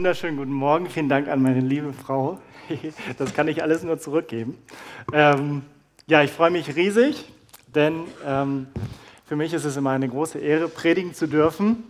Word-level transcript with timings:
Wunderschönen 0.00 0.38
guten 0.38 0.54
Morgen. 0.54 0.88
Vielen 0.88 1.10
Dank 1.10 1.28
an 1.28 1.42
meine 1.42 1.60
liebe 1.60 1.92
Frau. 1.92 2.38
Das 3.18 3.34
kann 3.34 3.48
ich 3.48 3.62
alles 3.62 3.82
nur 3.82 3.98
zurückgeben. 3.98 4.56
Ähm, 5.12 5.60
ja, 6.06 6.22
ich 6.22 6.30
freue 6.30 6.50
mich 6.50 6.74
riesig, 6.74 7.30
denn 7.66 8.04
ähm, 8.26 8.68
für 9.26 9.36
mich 9.36 9.52
ist 9.52 9.66
es 9.66 9.76
immer 9.76 9.90
eine 9.90 10.08
große 10.08 10.38
Ehre, 10.38 10.68
predigen 10.68 11.12
zu 11.12 11.26
dürfen. 11.26 11.84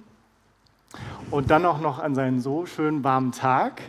Und 1.31 1.53
dann 1.53 1.65
auch 1.65 1.81
noch 1.81 2.01
an 2.01 2.17
seinen 2.17 2.41
so 2.41 2.67
schönen 2.67 3.05
warmen 3.05 3.31
Tag. 3.31 3.81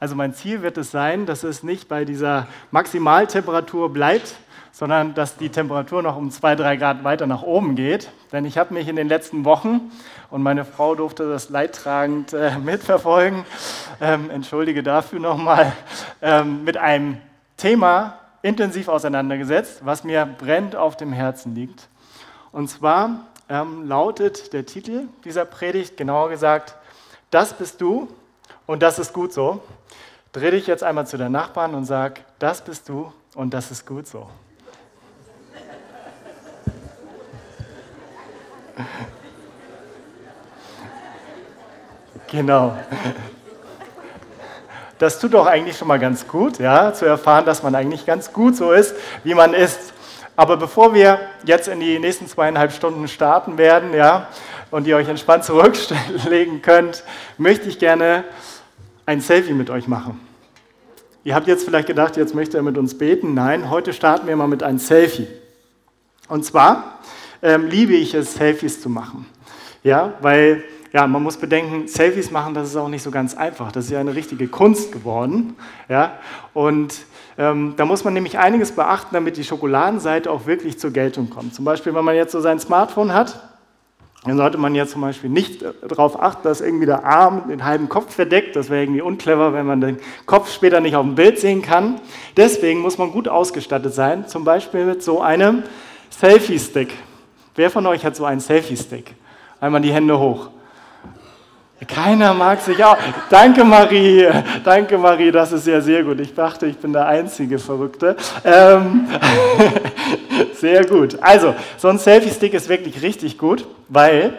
Also 0.00 0.16
mein 0.16 0.34
Ziel 0.34 0.62
wird 0.62 0.76
es 0.76 0.90
sein, 0.90 1.24
dass 1.24 1.44
es 1.44 1.62
nicht 1.62 1.86
bei 1.86 2.04
dieser 2.04 2.48
Maximaltemperatur 2.72 3.92
bleibt, 3.92 4.34
sondern 4.78 5.12
dass 5.12 5.36
die 5.36 5.48
Temperatur 5.48 6.04
noch 6.04 6.16
um 6.16 6.30
zwei, 6.30 6.54
drei 6.54 6.76
Grad 6.76 7.02
weiter 7.02 7.26
nach 7.26 7.42
oben 7.42 7.74
geht. 7.74 8.10
Denn 8.30 8.44
ich 8.44 8.56
habe 8.58 8.74
mich 8.74 8.86
in 8.86 8.94
den 8.94 9.08
letzten 9.08 9.44
Wochen, 9.44 9.90
und 10.30 10.44
meine 10.44 10.64
Frau 10.64 10.94
durfte 10.94 11.28
das 11.28 11.48
leidtragend 11.48 12.32
äh, 12.32 12.56
mitverfolgen, 12.58 13.44
ähm, 14.00 14.30
entschuldige 14.30 14.84
dafür 14.84 15.18
nochmal, 15.18 15.72
ähm, 16.22 16.62
mit 16.62 16.76
einem 16.76 17.16
Thema 17.56 18.20
intensiv 18.42 18.86
auseinandergesetzt, 18.86 19.80
was 19.84 20.04
mir 20.04 20.24
brennt 20.26 20.76
auf 20.76 20.96
dem 20.96 21.12
Herzen 21.12 21.56
liegt. 21.56 21.88
Und 22.52 22.68
zwar 22.68 23.26
ähm, 23.48 23.88
lautet 23.88 24.52
der 24.52 24.64
Titel 24.64 25.08
dieser 25.24 25.44
Predigt, 25.44 25.96
genauer 25.96 26.28
gesagt, 26.28 26.76
das 27.32 27.52
bist 27.52 27.80
du 27.80 28.06
und 28.66 28.84
das 28.84 29.00
ist 29.00 29.12
gut 29.12 29.32
so. 29.32 29.60
Dreh 30.30 30.52
dich 30.52 30.68
jetzt 30.68 30.84
einmal 30.84 31.08
zu 31.08 31.18
deinen 31.18 31.32
Nachbarn 31.32 31.74
und 31.74 31.84
sag, 31.84 32.20
das 32.38 32.60
bist 32.60 32.88
du 32.88 33.12
und 33.34 33.52
das 33.52 33.72
ist 33.72 33.84
gut 33.84 34.06
so. 34.06 34.28
Genau. 42.30 42.76
Das 44.98 45.18
tut 45.18 45.32
doch 45.32 45.46
eigentlich 45.46 45.78
schon 45.78 45.88
mal 45.88 45.98
ganz 45.98 46.28
gut, 46.28 46.58
ja, 46.58 46.92
zu 46.92 47.06
erfahren, 47.06 47.46
dass 47.46 47.62
man 47.62 47.74
eigentlich 47.74 48.04
ganz 48.04 48.32
gut 48.32 48.56
so 48.56 48.72
ist, 48.72 48.94
wie 49.24 49.32
man 49.32 49.54
ist. 49.54 49.94
Aber 50.36 50.56
bevor 50.56 50.92
wir 50.92 51.20
jetzt 51.44 51.68
in 51.68 51.80
die 51.80 51.98
nächsten 51.98 52.26
zweieinhalb 52.26 52.72
Stunden 52.72 53.08
starten 53.08 53.56
werden, 53.58 53.94
ja, 53.94 54.28
und 54.70 54.86
ihr 54.86 54.96
euch 54.96 55.08
entspannt 55.08 55.44
zurücklegen 55.44 56.60
könnt, 56.62 57.02
möchte 57.38 57.68
ich 57.68 57.78
gerne 57.78 58.24
ein 59.06 59.20
Selfie 59.20 59.54
mit 59.54 59.70
euch 59.70 59.88
machen. 59.88 60.20
Ihr 61.24 61.34
habt 61.34 61.46
jetzt 61.46 61.64
vielleicht 61.64 61.86
gedacht, 61.86 62.16
jetzt 62.16 62.34
möchte 62.34 62.56
er 62.58 62.62
mit 62.62 62.76
uns 62.76 62.98
beten. 62.98 63.34
Nein, 63.34 63.70
heute 63.70 63.92
starten 63.92 64.26
wir 64.26 64.36
mal 64.36 64.48
mit 64.48 64.62
einem 64.62 64.78
Selfie. 64.78 65.28
Und 66.28 66.44
zwar 66.44 66.98
ähm, 67.42 67.66
liebe 67.66 67.94
ich 67.94 68.14
es, 68.14 68.34
Selfies 68.34 68.80
zu 68.80 68.88
machen. 68.88 69.26
Ja, 69.82 70.14
weil 70.20 70.64
ja, 70.92 71.06
man 71.06 71.22
muss 71.22 71.36
bedenken, 71.36 71.86
Selfies 71.86 72.30
machen, 72.30 72.54
das 72.54 72.68
ist 72.68 72.76
auch 72.76 72.88
nicht 72.88 73.02
so 73.02 73.10
ganz 73.10 73.36
einfach. 73.36 73.72
Das 73.72 73.86
ist 73.86 73.90
ja 73.90 74.00
eine 74.00 74.14
richtige 74.14 74.48
Kunst 74.48 74.92
geworden. 74.92 75.54
Ja, 75.88 76.18
und 76.54 76.94
ähm, 77.36 77.74
da 77.76 77.84
muss 77.84 78.04
man 78.04 78.14
nämlich 78.14 78.38
einiges 78.38 78.72
beachten, 78.72 79.10
damit 79.12 79.36
die 79.36 79.44
Schokoladenseite 79.44 80.30
auch 80.30 80.46
wirklich 80.46 80.78
zur 80.78 80.90
Geltung 80.90 81.30
kommt. 81.30 81.54
Zum 81.54 81.64
Beispiel, 81.64 81.94
wenn 81.94 82.04
man 82.04 82.16
jetzt 82.16 82.32
so 82.32 82.40
sein 82.40 82.58
Smartphone 82.58 83.12
hat, 83.12 83.40
dann 84.24 84.36
sollte 84.36 84.58
man 84.58 84.74
jetzt 84.74 84.92
zum 84.92 85.02
Beispiel 85.02 85.30
nicht 85.30 85.62
äh, 85.62 85.72
darauf 85.86 86.20
achten, 86.20 86.42
dass 86.42 86.60
irgendwie 86.60 86.86
der 86.86 87.04
Arm 87.04 87.48
den 87.48 87.64
halben 87.64 87.88
Kopf 87.88 88.14
verdeckt. 88.14 88.56
Das 88.56 88.68
wäre 88.68 88.82
irgendwie 88.82 89.00
unclever, 89.00 89.52
wenn 89.52 89.66
man 89.66 89.80
den 89.80 89.98
Kopf 90.26 90.52
später 90.52 90.80
nicht 90.80 90.96
auf 90.96 91.04
dem 91.04 91.14
Bild 91.14 91.38
sehen 91.38 91.62
kann. 91.62 92.00
Deswegen 92.36 92.80
muss 92.80 92.98
man 92.98 93.12
gut 93.12 93.28
ausgestattet 93.28 93.94
sein, 93.94 94.26
zum 94.26 94.44
Beispiel 94.44 94.84
mit 94.84 95.02
so 95.02 95.20
einem 95.20 95.62
Selfie-Stick. 96.10 96.94
Wer 97.58 97.70
von 97.70 97.84
euch 97.88 98.04
hat 98.04 98.14
so 98.14 98.24
einen 98.24 98.38
Selfie-Stick? 98.38 99.16
Einmal 99.60 99.80
die 99.80 99.92
Hände 99.92 100.16
hoch. 100.16 100.46
Keiner 101.88 102.32
mag 102.32 102.60
sich 102.60 102.84
auch. 102.84 102.96
Danke, 103.30 103.64
Marie. 103.64 104.28
Danke, 104.62 104.96
Marie. 104.96 105.32
Das 105.32 105.50
ist 105.50 105.66
ja 105.66 105.80
sehr 105.80 106.04
gut. 106.04 106.20
Ich 106.20 106.32
dachte, 106.32 106.66
ich 106.66 106.78
bin 106.78 106.92
der 106.92 107.06
einzige 107.06 107.58
Verrückte. 107.58 108.14
Ähm, 108.44 109.08
sehr 110.54 110.84
gut. 110.84 111.20
Also, 111.20 111.52
so 111.78 111.88
ein 111.88 111.98
Selfie-Stick 111.98 112.54
ist 112.54 112.68
wirklich 112.68 113.02
richtig 113.02 113.36
gut, 113.36 113.66
weil 113.88 114.34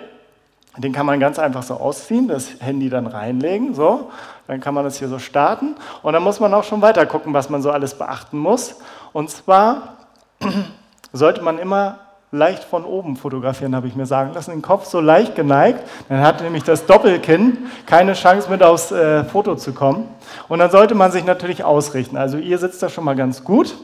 den 0.78 0.94
kann 0.94 1.06
man 1.06 1.20
ganz 1.20 1.40
einfach 1.40 1.64
so 1.64 1.74
ausziehen, 1.74 2.30
das 2.30 2.48
Handy 2.62 2.90
dann 2.90 3.06
reinlegen, 3.06 3.74
so. 3.74 4.12
Dann 4.48 4.62
kann 4.62 4.74
man 4.74 4.86
das 4.86 4.98
hier 4.98 5.10
so 5.10 5.20
starten. 5.20 5.76
Und 6.04 6.14
dann 6.14 6.24
muss 6.24 6.40
man 6.40 6.54
auch 6.54 6.64
schon 6.64 6.82
weiter 6.82 7.06
gucken, 7.06 7.34
was 7.34 7.50
man 7.50 7.62
so 7.62 7.70
alles 7.70 7.96
beachten 7.96 8.38
muss. 8.38 8.78
Und 9.12 9.30
zwar 9.30 9.98
sollte 11.12 11.42
man 11.42 11.60
immer 11.60 12.00
leicht 12.32 12.64
von 12.64 12.86
oben 12.86 13.16
fotografieren, 13.16 13.76
habe 13.76 13.88
ich 13.88 13.96
mir 13.96 14.06
sagen 14.06 14.34
lassen. 14.34 14.52
Den 14.52 14.62
Kopf 14.62 14.86
so 14.86 15.00
leicht 15.00 15.36
geneigt. 15.36 15.84
Dann 16.10 16.22
hat 16.22 16.42
nämlich 16.42 16.64
das 16.64 16.86
Doppelkinn 16.86 17.58
keine 17.86 18.14
Chance 18.14 18.50
mit 18.50 18.62
aufs 18.62 18.92
äh, 18.92 19.24
Foto 19.24 19.56
zu 19.56 19.74
kommen. 19.74 20.08
Und 20.48 20.60
dann 20.60 20.70
sollte 20.70 20.94
man 20.96 21.12
sich 21.12 21.26
natürlich 21.26 21.64
ausrichten. 21.64 22.18
Also 22.18 22.38
ihr 22.38 22.58
sitzt 22.58 22.84
da 22.84 22.90
schon 22.90 23.04
mal 23.04 23.16
ganz 23.16 23.44
gut. 23.44 23.76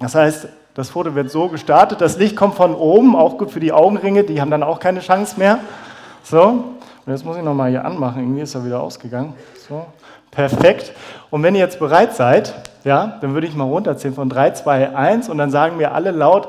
Das 0.00 0.14
heißt, 0.14 0.48
das 0.74 0.90
Foto 0.90 1.14
wird 1.14 1.30
so 1.30 1.48
gestartet. 1.48 2.00
Das 2.00 2.16
Licht 2.16 2.34
kommt 2.34 2.54
von 2.54 2.74
oben, 2.74 3.14
auch 3.14 3.38
gut 3.38 3.50
für 3.50 3.60
die 3.60 3.72
Augenringe. 3.72 4.24
Die 4.24 4.40
haben 4.40 4.50
dann 4.50 4.62
auch 4.62 4.80
keine 4.80 5.00
Chance 5.00 5.38
mehr. 5.38 5.58
So. 6.24 6.42
Und 7.06 7.12
jetzt 7.12 7.24
muss 7.24 7.36
ich 7.36 7.42
nochmal 7.42 7.70
hier 7.70 7.84
anmachen. 7.84 8.22
Irgendwie 8.22 8.42
ist 8.42 8.54
er 8.54 8.64
wieder 8.64 8.82
ausgegangen. 8.82 9.34
So. 9.68 9.86
Perfekt. 10.30 10.92
Und 11.30 11.42
wenn 11.42 11.54
ihr 11.54 11.60
jetzt 11.60 11.78
bereit 11.78 12.14
seid, 12.14 12.54
ja, 12.84 13.18
dann 13.20 13.34
würde 13.34 13.46
ich 13.46 13.54
mal 13.54 13.64
runterzählen 13.64 14.14
von 14.14 14.28
3, 14.28 14.52
2, 14.52 14.96
1 14.96 15.28
und 15.28 15.38
dann 15.38 15.50
sagen 15.50 15.78
wir 15.78 15.92
alle 15.92 16.12
laut 16.12 16.48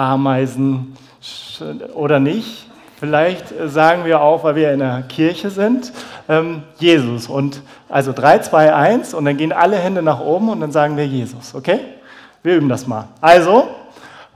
Ameisen 0.00 0.96
oder 1.94 2.20
nicht. 2.20 2.66
Vielleicht 2.98 3.46
sagen 3.66 4.04
wir 4.04 4.20
auch, 4.20 4.44
weil 4.44 4.56
wir 4.56 4.72
in 4.72 4.80
der 4.80 5.02
Kirche 5.02 5.50
sind, 5.50 5.92
ähm, 6.28 6.62
Jesus. 6.78 7.28
Und 7.28 7.62
also 7.88 8.12
3, 8.12 8.40
2, 8.40 8.74
1 8.74 9.14
und 9.14 9.24
dann 9.24 9.36
gehen 9.36 9.52
alle 9.52 9.76
Hände 9.76 10.02
nach 10.02 10.20
oben 10.20 10.50
und 10.50 10.60
dann 10.60 10.72
sagen 10.72 10.96
wir 10.96 11.06
Jesus. 11.06 11.54
Okay? 11.54 11.80
Wir 12.42 12.56
üben 12.56 12.68
das 12.68 12.86
mal. 12.86 13.08
Also 13.20 13.68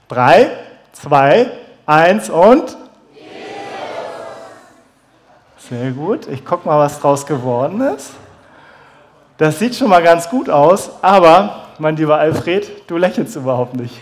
3, 0.09 0.51
2, 0.93 1.51
1 1.87 2.31
und 2.31 2.77
Sehr 5.69 5.93
gut. 5.93 6.29
Ich 6.29 6.45
gucke 6.45 6.69
mal, 6.69 6.79
was 6.79 7.01
draus 7.01 7.25
geworden 7.25 7.81
ist. 7.81 8.11
Das 9.39 9.59
sieht 9.59 9.75
schon 9.75 9.89
mal 9.89 10.03
ganz 10.03 10.29
gut 10.29 10.51
aus, 10.51 10.91
aber, 11.01 11.69
mein 11.79 11.97
lieber 11.97 12.19
Alfred, 12.19 12.89
du 12.89 12.99
lächelst 12.99 13.35
überhaupt 13.35 13.75
nicht. 13.75 13.99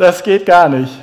Das 0.00 0.22
geht 0.22 0.46
gar 0.46 0.66
nicht. 0.66 0.98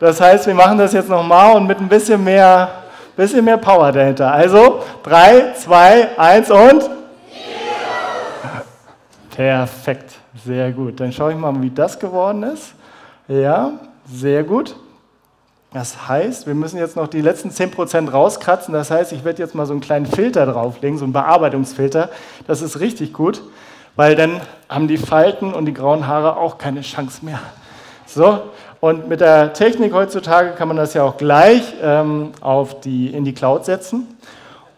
Das 0.00 0.18
heißt, 0.18 0.46
wir 0.46 0.54
machen 0.54 0.78
das 0.78 0.94
jetzt 0.94 1.10
nochmal 1.10 1.54
und 1.54 1.66
mit 1.66 1.80
ein 1.80 1.86
bisschen 1.86 2.24
mehr, 2.24 2.70
bisschen 3.14 3.44
mehr 3.44 3.58
Power 3.58 3.92
dahinter. 3.92 4.32
Also 4.32 4.82
3, 5.02 5.52
2, 5.52 6.18
1 6.18 6.50
und. 6.50 6.90
Perfekt, 9.36 10.14
sehr 10.46 10.72
gut. 10.72 10.98
Dann 10.98 11.12
schaue 11.12 11.32
ich 11.32 11.36
mal, 11.36 11.60
wie 11.60 11.68
das 11.68 11.98
geworden 11.98 12.42
ist. 12.42 12.72
Ja, 13.28 13.72
sehr 14.10 14.44
gut. 14.44 14.76
Das 15.74 16.08
heißt, 16.08 16.46
wir 16.46 16.54
müssen 16.54 16.78
jetzt 16.78 16.96
noch 16.96 17.08
die 17.08 17.20
letzten 17.20 17.50
10% 17.50 18.10
rauskratzen. 18.10 18.72
Das 18.72 18.90
heißt, 18.90 19.12
ich 19.12 19.24
werde 19.24 19.42
jetzt 19.42 19.54
mal 19.54 19.66
so 19.66 19.74
einen 19.74 19.82
kleinen 19.82 20.06
Filter 20.06 20.46
drauflegen, 20.46 20.96
so 20.96 21.04
einen 21.04 21.12
Bearbeitungsfilter. 21.12 22.08
Das 22.46 22.62
ist 22.62 22.80
richtig 22.80 23.12
gut, 23.12 23.42
weil 23.94 24.16
dann 24.16 24.40
haben 24.70 24.88
die 24.88 24.96
Falten 24.96 25.52
und 25.52 25.66
die 25.66 25.74
grauen 25.74 26.06
Haare 26.06 26.38
auch 26.38 26.56
keine 26.56 26.80
Chance 26.80 27.22
mehr. 27.26 27.40
So, 28.08 28.40
und 28.80 29.06
mit 29.06 29.20
der 29.20 29.52
Technik 29.52 29.92
heutzutage 29.92 30.52
kann 30.52 30.66
man 30.66 30.78
das 30.78 30.94
ja 30.94 31.02
auch 31.02 31.18
gleich 31.18 31.74
ähm, 31.82 32.32
auf 32.40 32.80
die, 32.80 33.08
in 33.08 33.22
die 33.26 33.34
Cloud 33.34 33.66
setzen. 33.66 34.16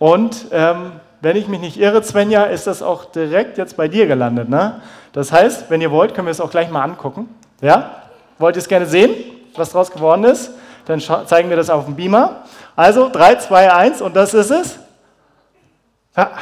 Und 0.01 0.47
ähm, 0.51 0.95
wenn 1.21 1.37
ich 1.37 1.47
mich 1.47 1.61
nicht 1.61 1.79
irre, 1.79 2.03
Svenja, 2.03 2.45
ist 2.45 2.67
das 2.67 2.83
auch 2.83 3.05
direkt 3.05 3.57
jetzt 3.57 3.77
bei 3.77 3.87
dir 3.87 4.09
gelandet. 4.09 4.49
Ne? 4.49 4.81
Das 5.13 5.31
heißt, 5.31 5.71
wenn 5.71 5.81
ihr 5.81 5.93
wollt, 5.93 6.13
können 6.13 6.27
wir 6.27 6.33
es 6.33 6.41
auch 6.41 6.51
gleich 6.51 6.71
mal 6.71 6.83
angucken. 6.83 7.33
Ja? 7.61 8.03
Wollt 8.39 8.57
ihr 8.57 8.63
es 8.63 8.69
gerne 8.69 8.87
sehen, 8.87 9.15
was 9.55 9.71
daraus 9.71 9.93
geworden 9.93 10.25
ist? 10.25 10.51
Dann 10.87 10.99
zeigen 10.99 11.51
wir 11.51 11.57
das 11.57 11.71
auf 11.71 11.85
dem 11.85 11.95
Beamer. 11.95 12.43
Also 12.75 13.11
3, 13.11 13.37
2, 13.37 13.73
1 13.73 14.03
und 14.03 14.17
das 14.17 14.35
ist 14.35 14.51
es. 14.51 14.79
Ja, 16.17 16.33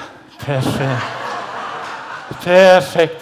perfekt. 0.42 1.02
Perfekt. 2.42 3.20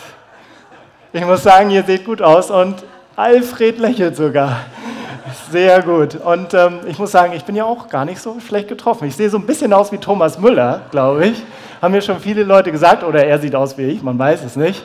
Ich 1.13 1.25
muss 1.25 1.43
sagen, 1.43 1.71
ihr 1.71 1.83
seht 1.83 2.05
gut 2.05 2.23
aus 2.23 2.53
und 2.53 2.85
Alfred 3.17 3.79
lächelt 3.79 4.15
sogar. 4.15 4.61
Sehr 5.51 5.83
gut. 5.83 6.17
Und 6.17 6.53
ähm, 6.53 6.81
ich 6.87 6.99
muss 6.99 7.13
sagen, 7.13 7.33
ich 7.33 7.45
bin 7.45 7.57
ja 7.57 7.65
auch 7.65 7.89
gar 7.89 8.05
nicht 8.05 8.21
so 8.21 8.39
schlecht 8.41 8.69
getroffen. 8.69 9.09
Ich 9.09 9.17
sehe 9.17 9.31
so 9.31 9.39
ein 9.39 9.47
bisschen 9.47 9.73
aus 9.73 9.91
wie 9.91 9.97
Thomas 9.97 10.39
Müller, 10.39 10.83
glaube 10.91 11.29
ich. 11.29 11.43
Haben 11.81 11.93
mir 11.93 12.03
schon 12.03 12.21
viele 12.21 12.45
Leute 12.45 12.73
gesagt, 12.73 13.03
oder 13.03 13.25
er 13.25 13.39
sieht 13.39 13.55
aus 13.55 13.79
wie 13.79 13.85
ich, 13.85 14.03
man 14.03 14.19
weiß 14.19 14.45
es 14.45 14.57
nicht. 14.57 14.85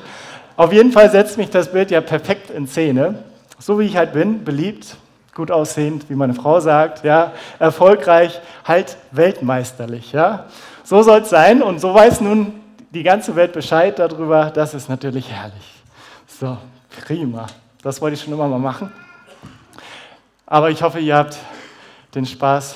Auf 0.56 0.72
jeden 0.72 0.94
Fall 0.94 1.12
setzt 1.12 1.38
mich 1.38 1.50
das 1.50 1.72
Bild 1.72 1.92
ja 1.92 2.00
perfekt 2.00 2.50
in 2.50 2.68
Szene. 2.68 3.16
So 3.60 3.80
wie 3.80 3.86
ich 3.86 3.98
halt 3.98 4.14
bin, 4.14 4.44
beliebt, 4.46 4.96
gut 5.36 5.52
aussehend, 5.52 6.10
wie 6.10 6.16
meine 6.16 6.34
Frau 6.34 6.60
sagt, 6.60 7.04
ja, 7.04 7.34
erfolgreich, 7.60 8.40
halt 8.66 8.98
weltmeisterlich, 9.12 10.14
ja. 10.14 10.46
So 10.84 11.04
soll 11.04 11.20
es 11.20 11.30
sein 11.30 11.62
und 11.62 11.80
so 11.80 11.94
weiß 11.94 12.22
nun 12.22 12.54
die 12.92 13.04
ganze 13.04 13.36
Welt 13.36 13.54
Bescheid 13.54 14.00
darüber. 14.00 14.52
Das 14.54 14.74
ist 14.74 14.90
natürlich 14.90 15.30
herrlich. 15.32 15.84
So, 16.28 16.58
prima. 17.06 17.48
Das 17.82 18.00
wollte 18.00 18.14
ich 18.16 18.22
schon 18.22 18.34
immer 18.34 18.48
mal 18.48 18.60
machen. 18.60 18.92
Aber 20.46 20.70
ich 20.70 20.84
hoffe, 20.84 21.00
ihr 21.00 21.16
habt 21.16 21.38
den 22.14 22.26
Spaß 22.26 22.76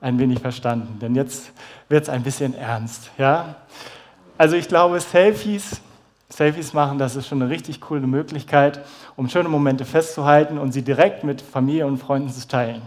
ein 0.00 0.18
wenig 0.18 0.40
verstanden, 0.40 0.98
denn 0.98 1.14
jetzt 1.14 1.52
wird 1.88 2.02
es 2.02 2.08
ein 2.08 2.22
bisschen 2.22 2.54
ernst. 2.54 3.10
Ja? 3.16 3.54
Also 4.36 4.56
ich 4.56 4.68
glaube, 4.68 4.98
Selfies, 5.00 5.80
Selfies 6.28 6.72
machen, 6.72 6.98
das 6.98 7.16
ist 7.16 7.28
schon 7.28 7.40
eine 7.40 7.50
richtig 7.50 7.80
coole 7.80 8.06
Möglichkeit, 8.06 8.80
um 9.16 9.28
schöne 9.28 9.48
Momente 9.48 9.84
festzuhalten 9.84 10.58
und 10.58 10.72
sie 10.72 10.82
direkt 10.82 11.22
mit 11.24 11.40
Familie 11.40 11.86
und 11.86 11.98
Freunden 11.98 12.28
zu 12.28 12.46
teilen. 12.46 12.82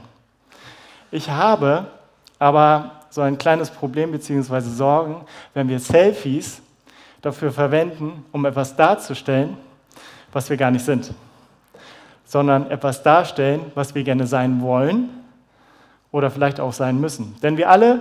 Ich 1.12 1.29
habe 1.29 1.88
aber 2.38 2.91
so 3.09 3.21
ein 3.21 3.38
kleines 3.38 3.69
Problem 3.69 4.12
bzw. 4.12 4.59
Sorgen, 4.59 5.25
wenn 5.53 5.69
wir 5.69 5.79
Selfies 5.79 6.62
dafür 7.21 7.51
verwenden, 7.51 8.25
um 8.33 8.44
etwas 8.45 8.75
darzustellen, 8.75 9.56
was 10.33 10.50
wir 10.50 10.57
gar 10.57 10.71
nicht 10.71 10.83
sind, 10.83 11.13
sondern 12.25 12.69
etwas 12.69 13.04
darstellen, 13.04 13.72
was 13.75 13.95
wir 13.95 14.04
gerne 14.04 14.27
sein 14.27 14.62
wollen 14.62 15.10
oder 16.12 16.30
vielleicht 16.31 16.60
auch 16.60 16.74
sein 16.74 17.00
müssen. 17.00 17.36
Denn 17.42 17.57
wir 17.57 17.69
alle 17.69 18.00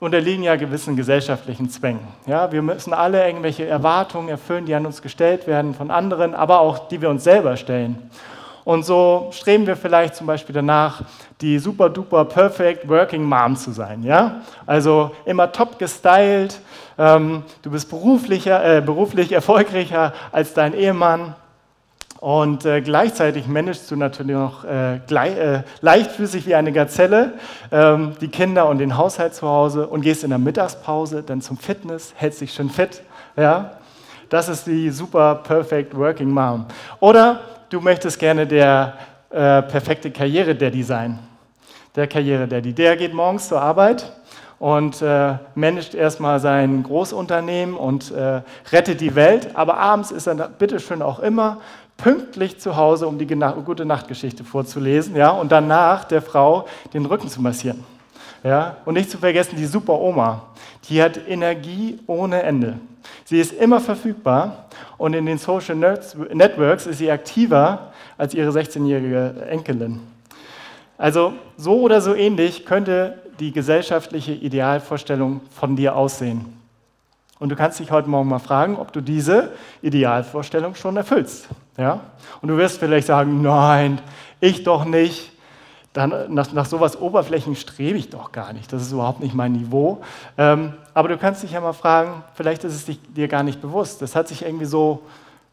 unterliegen 0.00 0.42
ja 0.42 0.56
gewissen 0.56 0.96
gesellschaftlichen 0.96 1.70
Zwängen. 1.70 2.06
Ja, 2.26 2.52
wir 2.52 2.62
müssen 2.62 2.92
alle 2.92 3.26
irgendwelche 3.26 3.66
Erwartungen 3.66 4.28
erfüllen, 4.28 4.66
die 4.66 4.74
an 4.74 4.84
uns 4.84 5.00
gestellt 5.00 5.46
werden 5.46 5.74
von 5.74 5.90
anderen, 5.90 6.34
aber 6.34 6.60
auch 6.60 6.88
die 6.88 7.00
wir 7.00 7.08
uns 7.08 7.24
selber 7.24 7.56
stellen. 7.56 8.10
Und 8.64 8.84
so 8.84 9.28
streben 9.30 9.66
wir 9.66 9.76
vielleicht 9.76 10.16
zum 10.16 10.26
Beispiel 10.26 10.54
danach, 10.54 11.02
die 11.40 11.58
super 11.58 11.90
duper 11.90 12.24
perfect 12.24 12.88
working 12.88 13.22
mom 13.22 13.56
zu 13.56 13.72
sein. 13.72 14.02
Ja? 14.02 14.42
Also 14.66 15.10
immer 15.26 15.52
top 15.52 15.78
gestylt, 15.78 16.60
ähm, 16.96 17.42
du 17.62 17.70
bist 17.70 17.90
beruflicher, 17.90 18.78
äh, 18.78 18.80
beruflich 18.80 19.32
erfolgreicher 19.32 20.14
als 20.32 20.54
dein 20.54 20.72
Ehemann. 20.72 21.34
Und 22.24 22.64
äh, 22.64 22.80
gleichzeitig 22.80 23.46
managst 23.48 23.90
du 23.90 23.96
natürlich 23.96 24.34
noch 24.34 24.64
äh, 24.64 24.98
gleich, 25.06 25.36
äh, 25.36 25.62
leichtfüßig 25.82 26.46
wie 26.46 26.54
eine 26.54 26.72
Gazelle 26.72 27.34
ähm, 27.70 28.12
die 28.18 28.28
Kinder 28.28 28.66
und 28.66 28.78
den 28.78 28.96
Haushalt 28.96 29.34
zu 29.34 29.46
Hause 29.46 29.86
und 29.86 30.00
gehst 30.00 30.24
in 30.24 30.30
der 30.30 30.38
Mittagspause 30.38 31.22
dann 31.22 31.42
zum 31.42 31.58
Fitness, 31.58 32.14
hältst 32.16 32.40
dich 32.40 32.54
schön 32.54 32.70
fit. 32.70 33.02
Ja? 33.36 33.72
Das 34.30 34.48
ist 34.48 34.66
die 34.66 34.88
super 34.88 35.34
perfect 35.34 35.94
working 35.94 36.30
mom. 36.30 36.64
Oder 36.98 37.40
du 37.68 37.82
möchtest 37.82 38.18
gerne 38.18 38.46
der 38.46 38.94
äh, 39.28 39.60
perfekte 39.60 40.10
Karriere-Daddy 40.10 40.82
sein. 40.82 41.18
Der 41.94 42.06
Karriere-Daddy. 42.06 42.72
Der 42.72 42.96
geht 42.96 43.12
morgens 43.12 43.48
zur 43.48 43.60
Arbeit 43.60 44.10
und 44.58 45.02
äh, 45.02 45.34
managt 45.54 45.94
erstmal 45.94 46.40
sein 46.40 46.84
Großunternehmen 46.84 47.76
und 47.76 48.12
äh, 48.12 48.40
rettet 48.72 49.02
die 49.02 49.14
Welt, 49.14 49.50
aber 49.52 49.76
abends 49.76 50.10
ist 50.10 50.26
er 50.26 50.34
bitteschön 50.48 51.02
auch 51.02 51.18
immer 51.18 51.58
pünktlich 51.96 52.58
zu 52.58 52.76
Hause, 52.76 53.06
um 53.06 53.18
die 53.18 53.26
gute 53.26 53.84
Nachtgeschichte 53.84 54.44
vorzulesen 54.44 55.16
ja, 55.16 55.30
und 55.30 55.52
danach 55.52 56.04
der 56.04 56.22
Frau 56.22 56.66
den 56.92 57.06
Rücken 57.06 57.28
zu 57.28 57.40
massieren. 57.40 57.84
Ja, 58.42 58.76
und 58.84 58.94
nicht 58.94 59.10
zu 59.10 59.18
vergessen 59.18 59.56
die 59.56 59.64
Super 59.64 59.98
Oma, 59.98 60.42
die 60.88 61.02
hat 61.02 61.18
Energie 61.28 61.98
ohne 62.06 62.42
Ende. 62.42 62.78
Sie 63.24 63.40
ist 63.40 63.52
immer 63.52 63.80
verfügbar 63.80 64.66
und 64.98 65.14
in 65.14 65.24
den 65.24 65.38
Social 65.38 65.76
Networks 65.76 66.86
ist 66.86 66.98
sie 66.98 67.10
aktiver 67.10 67.92
als 68.18 68.34
ihre 68.34 68.50
16-jährige 68.50 69.46
Enkelin. 69.48 70.00
Also 70.98 71.32
so 71.56 71.80
oder 71.80 72.00
so 72.00 72.14
ähnlich 72.14 72.66
könnte 72.66 73.18
die 73.40 73.50
gesellschaftliche 73.50 74.32
Idealvorstellung 74.32 75.40
von 75.50 75.74
dir 75.74 75.96
aussehen. 75.96 76.63
Und 77.40 77.48
du 77.48 77.56
kannst 77.56 77.80
dich 77.80 77.90
heute 77.90 78.08
Morgen 78.08 78.28
mal 78.28 78.38
fragen, 78.38 78.76
ob 78.76 78.92
du 78.92 79.00
diese 79.00 79.52
Idealvorstellung 79.82 80.74
schon 80.74 80.96
erfüllst. 80.96 81.48
Ja? 81.76 82.00
Und 82.40 82.48
du 82.48 82.56
wirst 82.56 82.78
vielleicht 82.78 83.08
sagen, 83.08 83.42
nein, 83.42 84.00
ich 84.40 84.62
doch 84.62 84.84
nicht. 84.84 85.32
Dann, 85.92 86.34
nach, 86.34 86.52
nach 86.52 86.66
sowas 86.66 87.00
Oberflächen 87.00 87.54
strebe 87.54 87.96
ich 87.96 88.10
doch 88.10 88.32
gar 88.32 88.52
nicht. 88.52 88.72
Das 88.72 88.82
ist 88.82 88.90
überhaupt 88.90 89.20
nicht 89.20 89.34
mein 89.34 89.52
Niveau. 89.52 90.02
Ähm, 90.36 90.72
aber 90.92 91.08
du 91.08 91.16
kannst 91.16 91.44
dich 91.44 91.52
ja 91.52 91.60
mal 91.60 91.72
fragen, 91.72 92.24
vielleicht 92.34 92.64
ist 92.64 92.88
es 92.88 92.98
dir 93.14 93.28
gar 93.28 93.44
nicht 93.44 93.60
bewusst. 93.60 94.02
Das 94.02 94.16
hat 94.16 94.26
sich 94.26 94.42
irgendwie 94.42 94.64
so, 94.64 95.02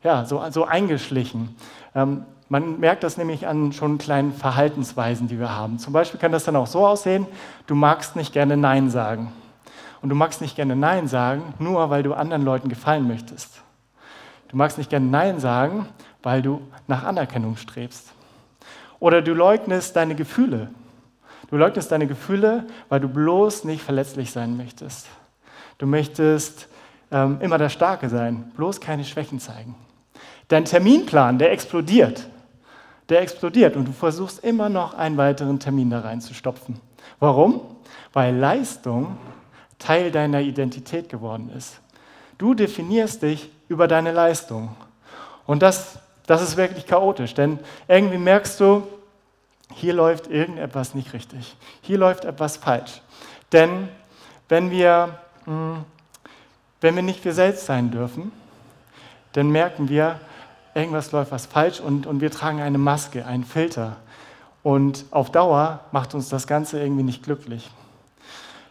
ja, 0.04 0.26
so, 0.26 0.42
so 0.50 0.66
eingeschlichen. 0.66 1.56
Ähm, 1.94 2.26
man 2.50 2.80
merkt 2.80 3.04
das 3.04 3.18
nämlich 3.18 3.48
an 3.48 3.72
schon 3.72 3.98
kleinen 3.98 4.34
Verhaltensweisen, 4.34 5.28
die 5.28 5.40
wir 5.40 5.56
haben. 5.56 5.78
Zum 5.78 5.94
Beispiel 5.94 6.20
kann 6.20 6.32
das 6.32 6.44
dann 6.44 6.56
auch 6.56 6.68
so 6.68 6.86
aussehen, 6.86 7.28
du 7.68 7.76
magst 7.76 8.16
nicht 8.16 8.34
gerne 8.34 8.58
Nein 8.58 8.90
sagen. 8.90 9.32
Und 10.02 10.10
du 10.10 10.16
magst 10.16 10.42
nicht 10.42 10.56
gerne 10.56 10.76
Nein 10.76 11.08
sagen, 11.08 11.54
nur 11.60 11.90
weil 11.90 12.04
du 12.04 12.14
anderen 12.14 12.44
Leuten 12.44 12.70
gefallen 12.70 13.08
möchtest. 13.08 13.62
Du 14.48 14.58
magst 14.58 14.78
nicht 14.78 14.90
gerne 14.90 15.06
Nein 15.06 15.40
sagen, 15.40 15.88
weil 16.24 16.42
du 16.42 16.62
nach 16.88 17.04
Anerkennung 17.04 17.56
strebst. 17.56 18.12
Oder 19.00 19.22
du 19.22 19.34
leugnest 19.34 19.96
deine 19.96 20.16
Gefühle. 20.16 20.70
Du 21.50 21.58
leugnest 21.58 21.92
deine 21.92 22.08
Gefühle, 22.08 22.66
weil 22.90 23.00
du 23.00 23.08
bloß 23.08 23.64
nicht 23.66 23.84
verletzlich 23.84 24.32
sein 24.32 24.58
möchtest. 24.58 25.08
Du 25.78 25.86
möchtest 25.86 26.68
ähm, 27.12 27.40
immer 27.42 27.58
der 27.58 27.70
Starke 27.70 28.10
sein, 28.10 28.52
bloß 28.56 28.80
keine 28.82 29.04
Schwächen 29.04 29.40
zeigen. 29.40 29.76
Dein 30.48 30.66
Terminplan, 30.66 31.40
der 31.40 31.52
explodiert. 31.52 32.28
Der 33.10 33.22
explodiert 33.22 33.76
und 33.76 33.88
du 33.88 33.92
versuchst 33.92 34.44
immer 34.44 34.70
noch 34.70 34.94
einen 34.94 35.18
weiteren 35.18 35.60
Termin 35.60 35.90
da 35.90 36.02
reinzustopfen. 36.02 36.80
Warum? 37.20 37.62
Weil 38.14 38.36
Leistung 38.36 39.18
Teil 39.82 40.12
deiner 40.12 40.42
Identität 40.42 41.10
geworden 41.10 41.52
ist. 41.58 41.80
Du 42.38 42.54
definierst 42.54 43.22
dich 43.22 43.50
über 43.68 43.88
deine 43.88 44.12
Leistung. 44.12 44.76
Und 45.46 45.62
das 45.62 46.00
das 46.32 46.42
ist 46.42 46.56
wirklich 46.56 46.86
chaotisch, 46.86 47.34
denn 47.34 47.60
irgendwie 47.90 48.18
merkst 48.18 48.58
du, 48.62 48.88
hier 49.74 49.94
läuft 49.94 50.28
irgendetwas 50.28 50.96
nicht 50.96 51.12
richtig. 51.12 51.58
Hier 51.82 51.98
läuft 51.98 52.24
etwas 52.24 52.56
falsch. 52.56 53.02
Denn 53.52 53.90
wenn 54.48 54.72
wir, 54.72 55.20
hm, 55.44 55.84
wenn 56.80 56.96
wir 56.96 57.04
nicht 57.04 57.26
wir 57.26 57.34
selbst 57.34 57.66
sein 57.66 57.92
dürfen, 57.92 58.32
dann 59.34 59.50
merken 59.50 59.90
wir, 59.90 60.22
irgendwas 60.74 61.12
läuft 61.12 61.32
was 61.34 61.48
falsch 61.48 61.82
und, 61.82 62.06
und 62.06 62.22
wir 62.22 62.32
tragen 62.32 62.62
eine 62.62 62.78
Maske, 62.78 63.26
einen 63.26 63.44
Filter. 63.44 63.98
Und 64.64 65.06
auf 65.12 65.32
Dauer 65.34 65.82
macht 65.92 66.14
uns 66.14 66.30
das 66.30 66.48
Ganze 66.48 66.82
irgendwie 66.82 67.04
nicht 67.04 67.24
glücklich. 67.24 67.70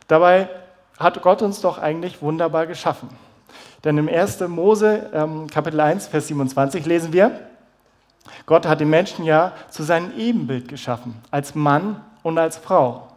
Dabei 0.09 0.49
hat 1.01 1.23
Gott 1.23 1.43
uns 1.43 1.61
doch 1.61 1.79
eigentlich 1.79 2.23
wunderbar 2.23 2.67
geschaffen. 2.67 3.09
Denn 3.83 3.97
im 3.97 4.09
1. 4.09 4.41
Mose 4.41 5.11
ähm, 5.13 5.49
Kapitel 5.49 5.81
1, 5.81 6.07
Vers 6.07 6.29
27 6.29 6.85
lesen 6.85 7.13
wir, 7.13 7.41
Gott 8.45 8.67
hat 8.67 8.81
den 8.81 8.91
Menschen 8.91 9.25
ja 9.25 9.53
zu 9.71 9.83
seinem 9.83 10.17
Ebenbild 10.17 10.69
geschaffen, 10.69 11.15
als 11.31 11.55
Mann 11.55 12.05
und 12.23 12.39
als 12.39 12.59
Frau. 12.59 13.09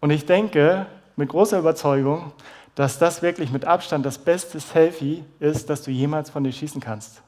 Und 0.00 0.10
ich 0.10 0.26
denke 0.26 0.86
mit 1.16 1.30
großer 1.30 1.58
Überzeugung, 1.58 2.32
dass 2.74 2.98
das 2.98 3.22
wirklich 3.22 3.50
mit 3.50 3.64
Abstand 3.64 4.04
das 4.04 4.18
beste 4.18 4.60
Selfie 4.60 5.24
ist, 5.40 5.70
das 5.70 5.82
du 5.82 5.90
jemals 5.90 6.28
von 6.28 6.44
dir 6.44 6.52
schießen 6.52 6.80
kannst. 6.80 7.22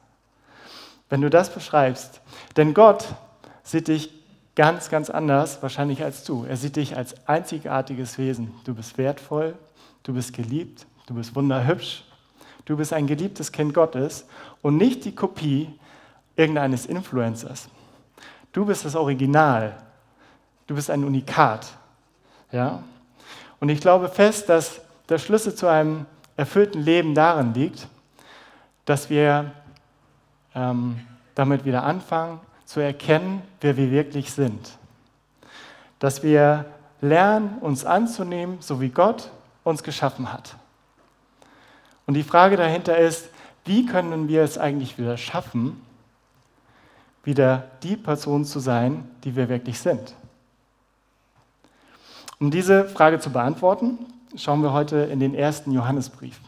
Wenn 1.09 1.21
du 1.21 1.29
das 1.31 1.49
beschreibst. 1.49 2.21
Denn 2.55 2.75
Gott 2.75 3.07
sieht 3.63 3.87
dich 3.87 4.18
ganz, 4.59 4.89
ganz 4.89 5.09
anders 5.09 5.63
wahrscheinlich 5.63 6.03
als 6.03 6.25
du. 6.25 6.43
Er 6.43 6.57
sieht 6.57 6.75
dich 6.75 6.97
als 6.97 7.15
einzigartiges 7.27 8.17
Wesen. 8.17 8.51
Du 8.65 8.75
bist 8.75 8.97
wertvoll, 8.97 9.55
du 10.03 10.13
bist 10.13 10.33
geliebt, 10.33 10.85
du 11.07 11.13
bist 11.13 11.33
wunderhübsch, 11.33 12.03
Du 12.69 12.77
bist 12.77 12.93
ein 12.93 13.07
geliebtes 13.07 13.51
Kind 13.51 13.73
Gottes 13.73 14.27
und 14.61 14.77
nicht 14.77 15.03
die 15.03 15.15
Kopie 15.15 15.73
irgendeines 16.35 16.85
Influencers. 16.85 17.67
Du 18.51 18.63
bist 18.63 18.85
das 18.85 18.95
Original. 18.95 19.75
Du 20.67 20.75
bist 20.75 20.91
ein 20.91 21.03
Unikat. 21.03 21.65
Ja? 22.51 22.83
Und 23.59 23.69
ich 23.69 23.81
glaube 23.81 24.07
fest, 24.07 24.49
dass 24.49 24.81
der 25.09 25.17
Schlüssel 25.17 25.55
zu 25.55 25.65
einem 25.65 26.05
erfüllten 26.37 26.83
Leben 26.83 27.15
darin 27.15 27.55
liegt, 27.55 27.87
dass 28.85 29.09
wir 29.09 29.51
ähm, 30.53 30.99
damit 31.33 31.65
wieder 31.65 31.81
anfangen 31.81 32.39
zu 32.69 32.81
erkennen, 32.81 33.41
wer 33.61 33.77
wir 33.77 33.89
wirklich 33.89 34.31
sind. 34.31 34.77
Dass 35.97 36.21
wir 36.21 36.65
lernen, 37.01 37.57
uns 37.61 37.83
anzunehmen, 37.83 38.57
so 38.59 38.79
wie 38.79 38.89
Gott 38.89 39.31
uns 39.63 39.81
geschaffen 39.81 40.31
hat. 40.31 40.55
Und 42.05 42.13
die 42.13 42.21
Frage 42.21 42.57
dahinter 42.57 42.95
ist, 42.95 43.29
wie 43.65 43.87
können 43.87 44.27
wir 44.27 44.43
es 44.43 44.59
eigentlich 44.59 44.99
wieder 44.99 45.17
schaffen, 45.17 45.81
wieder 47.23 47.71
die 47.81 47.97
Person 47.97 48.45
zu 48.45 48.59
sein, 48.59 49.03
die 49.23 49.35
wir 49.35 49.49
wirklich 49.49 49.79
sind? 49.79 50.13
Um 52.39 52.51
diese 52.51 52.85
Frage 52.85 53.19
zu 53.19 53.31
beantworten, 53.31 53.97
schauen 54.35 54.61
wir 54.61 54.73
heute 54.73 54.97
in 54.97 55.19
den 55.19 55.33
ersten 55.33 55.71
Johannesbrief. 55.71 56.39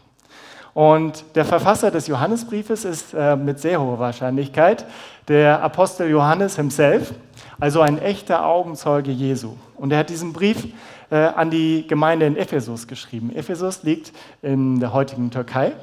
Und 0.74 1.24
der 1.36 1.46
Verfasser 1.46 1.92
des 1.92 2.08
Johannesbriefes 2.08 2.86
ist 2.86 3.14
äh, 3.14 3.36
mit 3.36 3.60
sehr 3.60 3.82
hoher 3.82 4.00
Wahrscheinlichkeit 4.00 4.86
der 5.28 5.62
Apostel 5.62 6.10
Johannes 6.10 6.56
himself, 6.56 7.14
also 7.60 7.82
ein 7.82 7.98
echter 7.98 8.46
Augenzeuge 8.46 9.12
Jesu. 9.12 9.56
Und 9.76 9.92
er 9.92 10.00
hat 10.00 10.10
diesen 10.10 10.34
Brief 10.34 10.68
äh, 11.10 11.16
an 11.16 11.52
die 11.52 11.86
Gemeinde 11.88 12.26
in 12.26 12.38
Ephesus 12.38 12.88
geschrieben. 12.88 13.36
Ephesus 13.36 13.84
liegt 13.84 14.14
in 14.42 14.80
der 14.80 14.94
heutigen 14.94 15.30
Türkei. 15.30 15.74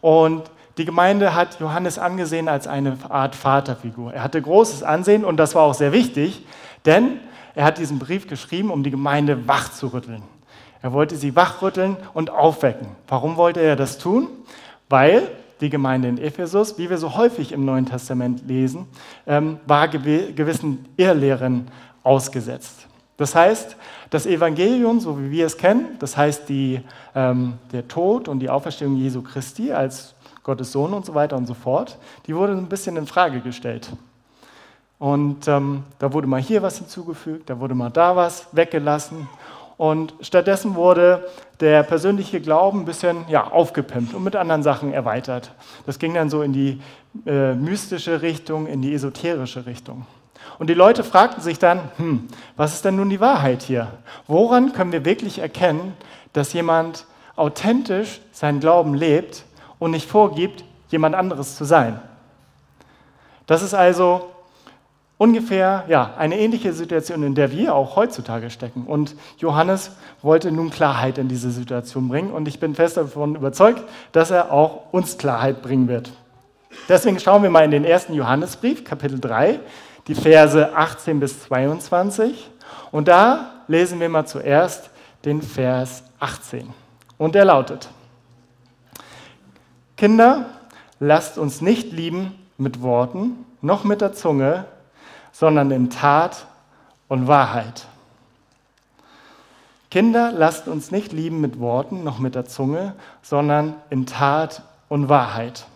Und 0.00 0.42
die 0.78 0.84
Gemeinde 0.84 1.34
hat 1.34 1.60
Johannes 1.60 1.98
angesehen 1.98 2.48
als 2.48 2.66
eine 2.66 2.96
Art 3.08 3.34
Vaterfigur. 3.34 4.12
Er 4.12 4.22
hatte 4.22 4.40
großes 4.40 4.82
Ansehen 4.82 5.24
und 5.24 5.36
das 5.36 5.54
war 5.54 5.62
auch 5.62 5.74
sehr 5.74 5.92
wichtig, 5.92 6.46
denn 6.84 7.20
Er 7.54 7.64
hat 7.64 7.78
diesen 7.78 7.98
Brief 7.98 8.26
geschrieben, 8.26 8.70
um 8.70 8.82
die 8.82 8.90
Gemeinde 8.90 9.46
wach 9.46 9.70
zu 9.72 9.88
rütteln. 9.88 10.22
Er 10.82 10.92
wollte 10.92 11.16
sie 11.16 11.34
wachrütteln 11.36 11.96
und 12.12 12.30
aufwecken. 12.30 12.88
Warum 13.08 13.36
wollte 13.36 13.60
er 13.60 13.76
das 13.76 13.98
tun? 13.98 14.28
Weil 14.88 15.28
die 15.60 15.70
Gemeinde 15.70 16.08
in 16.08 16.18
Ephesus, 16.18 16.76
wie 16.76 16.90
wir 16.90 16.98
so 16.98 17.16
häufig 17.16 17.52
im 17.52 17.64
Neuen 17.64 17.86
Testament 17.86 18.42
lesen, 18.46 18.86
ähm, 19.26 19.60
war 19.66 19.86
gewissen 19.88 20.84
Irrlehren 20.96 21.68
ausgesetzt. 22.02 22.88
Das 23.16 23.34
heißt, 23.36 23.76
das 24.10 24.26
Evangelium, 24.26 24.98
so 24.98 25.20
wie 25.20 25.30
wir 25.30 25.46
es 25.46 25.56
kennen, 25.56 25.96
das 26.00 26.16
heißt 26.16 26.48
die, 26.48 26.80
ähm, 27.14 27.54
der 27.70 27.86
Tod 27.86 28.26
und 28.26 28.40
die 28.40 28.50
Auferstehung 28.50 28.96
Jesu 28.96 29.22
Christi 29.22 29.72
als 29.72 30.14
Gottes 30.42 30.72
Sohn 30.72 30.92
und 30.92 31.06
so 31.06 31.14
weiter 31.14 31.36
und 31.36 31.46
so 31.46 31.54
fort, 31.54 31.98
die 32.26 32.34
wurde 32.34 32.54
ein 32.54 32.66
bisschen 32.66 32.96
in 32.96 33.06
Frage 33.06 33.40
gestellt. 33.40 33.90
Und 34.98 35.46
ähm, 35.46 35.84
da 35.98 36.12
wurde 36.12 36.26
mal 36.26 36.40
hier 36.40 36.62
was 36.62 36.78
hinzugefügt, 36.78 37.50
da 37.50 37.58
wurde 37.60 37.74
mal 37.74 37.90
da 37.90 38.16
was 38.16 38.48
weggelassen. 38.52 39.28
Und 39.76 40.14
stattdessen 40.20 40.74
wurde 40.74 41.26
der 41.60 41.82
persönliche 41.82 42.40
Glauben 42.40 42.80
ein 42.80 42.84
bisschen 42.84 43.24
ja, 43.28 43.48
aufgepimpt 43.48 44.14
und 44.14 44.24
mit 44.24 44.36
anderen 44.36 44.62
Sachen 44.62 44.92
erweitert. 44.92 45.52
Das 45.86 45.98
ging 45.98 46.14
dann 46.14 46.30
so 46.30 46.42
in 46.42 46.52
die 46.52 46.80
äh, 47.26 47.54
mystische 47.54 48.22
Richtung, 48.22 48.66
in 48.66 48.82
die 48.82 48.94
esoterische 48.94 49.66
Richtung. 49.66 50.06
Und 50.58 50.68
die 50.68 50.74
Leute 50.74 51.04
fragten 51.04 51.42
sich 51.42 51.58
dann, 51.58 51.80
hm, 51.96 52.28
was 52.56 52.74
ist 52.74 52.84
denn 52.84 52.96
nun 52.96 53.10
die 53.10 53.20
Wahrheit 53.20 53.62
hier? 53.62 53.88
Woran 54.26 54.72
können 54.72 54.92
wir 54.92 55.04
wirklich 55.04 55.38
erkennen, 55.38 55.94
dass 56.32 56.52
jemand 56.52 57.06
authentisch 57.36 58.20
seinen 58.32 58.60
Glauben 58.60 58.94
lebt 58.94 59.44
und 59.78 59.92
nicht 59.92 60.08
vorgibt, 60.08 60.64
jemand 60.90 61.14
anderes 61.14 61.56
zu 61.56 61.64
sein? 61.64 62.00
Das 63.46 63.62
ist 63.62 63.74
also 63.74 64.31
ungefähr 65.18 65.84
ja, 65.88 66.14
eine 66.18 66.38
ähnliche 66.38 66.72
Situation, 66.72 67.22
in 67.22 67.34
der 67.34 67.52
wir 67.52 67.74
auch 67.74 67.96
heutzutage 67.96 68.50
stecken. 68.50 68.84
Und 68.86 69.14
Johannes 69.38 69.92
wollte 70.20 70.50
nun 70.50 70.70
Klarheit 70.70 71.18
in 71.18 71.28
diese 71.28 71.50
Situation 71.50 72.08
bringen 72.08 72.30
und 72.30 72.48
ich 72.48 72.58
bin 72.58 72.74
fest 72.74 72.96
davon 72.96 73.36
überzeugt, 73.36 73.82
dass 74.12 74.30
er 74.30 74.52
auch 74.52 74.92
uns 74.92 75.18
Klarheit 75.18 75.62
bringen 75.62 75.88
wird. 75.88 76.10
Deswegen 76.88 77.20
schauen 77.20 77.42
wir 77.42 77.50
mal 77.50 77.64
in 77.64 77.70
den 77.70 77.84
ersten 77.84 78.14
Johannesbrief, 78.14 78.84
Kapitel 78.84 79.20
3, 79.20 79.60
die 80.08 80.14
Verse 80.14 80.74
18 80.74 81.20
bis 81.20 81.42
22. 81.44 82.50
Und 82.90 83.08
da 83.08 83.50
lesen 83.68 84.00
wir 84.00 84.08
mal 84.08 84.26
zuerst 84.26 84.90
den 85.24 85.42
Vers 85.42 86.02
18. 86.18 86.68
Und 87.18 87.34
der 87.34 87.44
lautet, 87.44 87.88
Kinder, 89.96 90.46
lasst 90.98 91.38
uns 91.38 91.60
nicht 91.60 91.92
lieben 91.92 92.34
mit 92.58 92.82
Worten, 92.82 93.44
noch 93.60 93.84
mit 93.84 94.00
der 94.00 94.12
Zunge, 94.12 94.64
sondern 95.32 95.70
in 95.70 95.90
Tat 95.90 96.46
und 97.08 97.26
Wahrheit. 97.26 97.86
Kinder, 99.90 100.32
lasst 100.32 100.68
uns 100.68 100.90
nicht 100.90 101.12
lieben 101.12 101.40
mit 101.40 101.58
Worten 101.58 102.04
noch 102.04 102.18
mit 102.18 102.34
der 102.34 102.46
Zunge, 102.46 102.94
sondern 103.20 103.74
in 103.90 104.06
Tat 104.06 104.62
und 104.88 105.08
Wahrheit. 105.08 105.66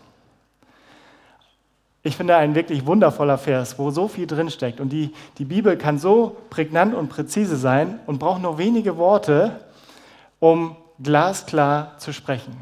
Ich 2.02 2.16
finde 2.16 2.36
ein 2.36 2.54
wirklich 2.54 2.86
wundervoller 2.86 3.36
Vers, 3.36 3.78
wo 3.78 3.90
so 3.90 4.06
viel 4.06 4.26
drinsteckt. 4.26 4.80
Und 4.80 4.90
die, 4.90 5.12
die 5.38 5.44
Bibel 5.44 5.76
kann 5.76 5.98
so 5.98 6.36
prägnant 6.50 6.94
und 6.94 7.08
präzise 7.08 7.56
sein 7.56 7.98
und 8.06 8.18
braucht 8.18 8.40
nur 8.40 8.58
wenige 8.58 8.96
Worte, 8.96 9.60
um 10.38 10.76
glasklar 11.02 11.98
zu 11.98 12.12
sprechen. 12.12 12.56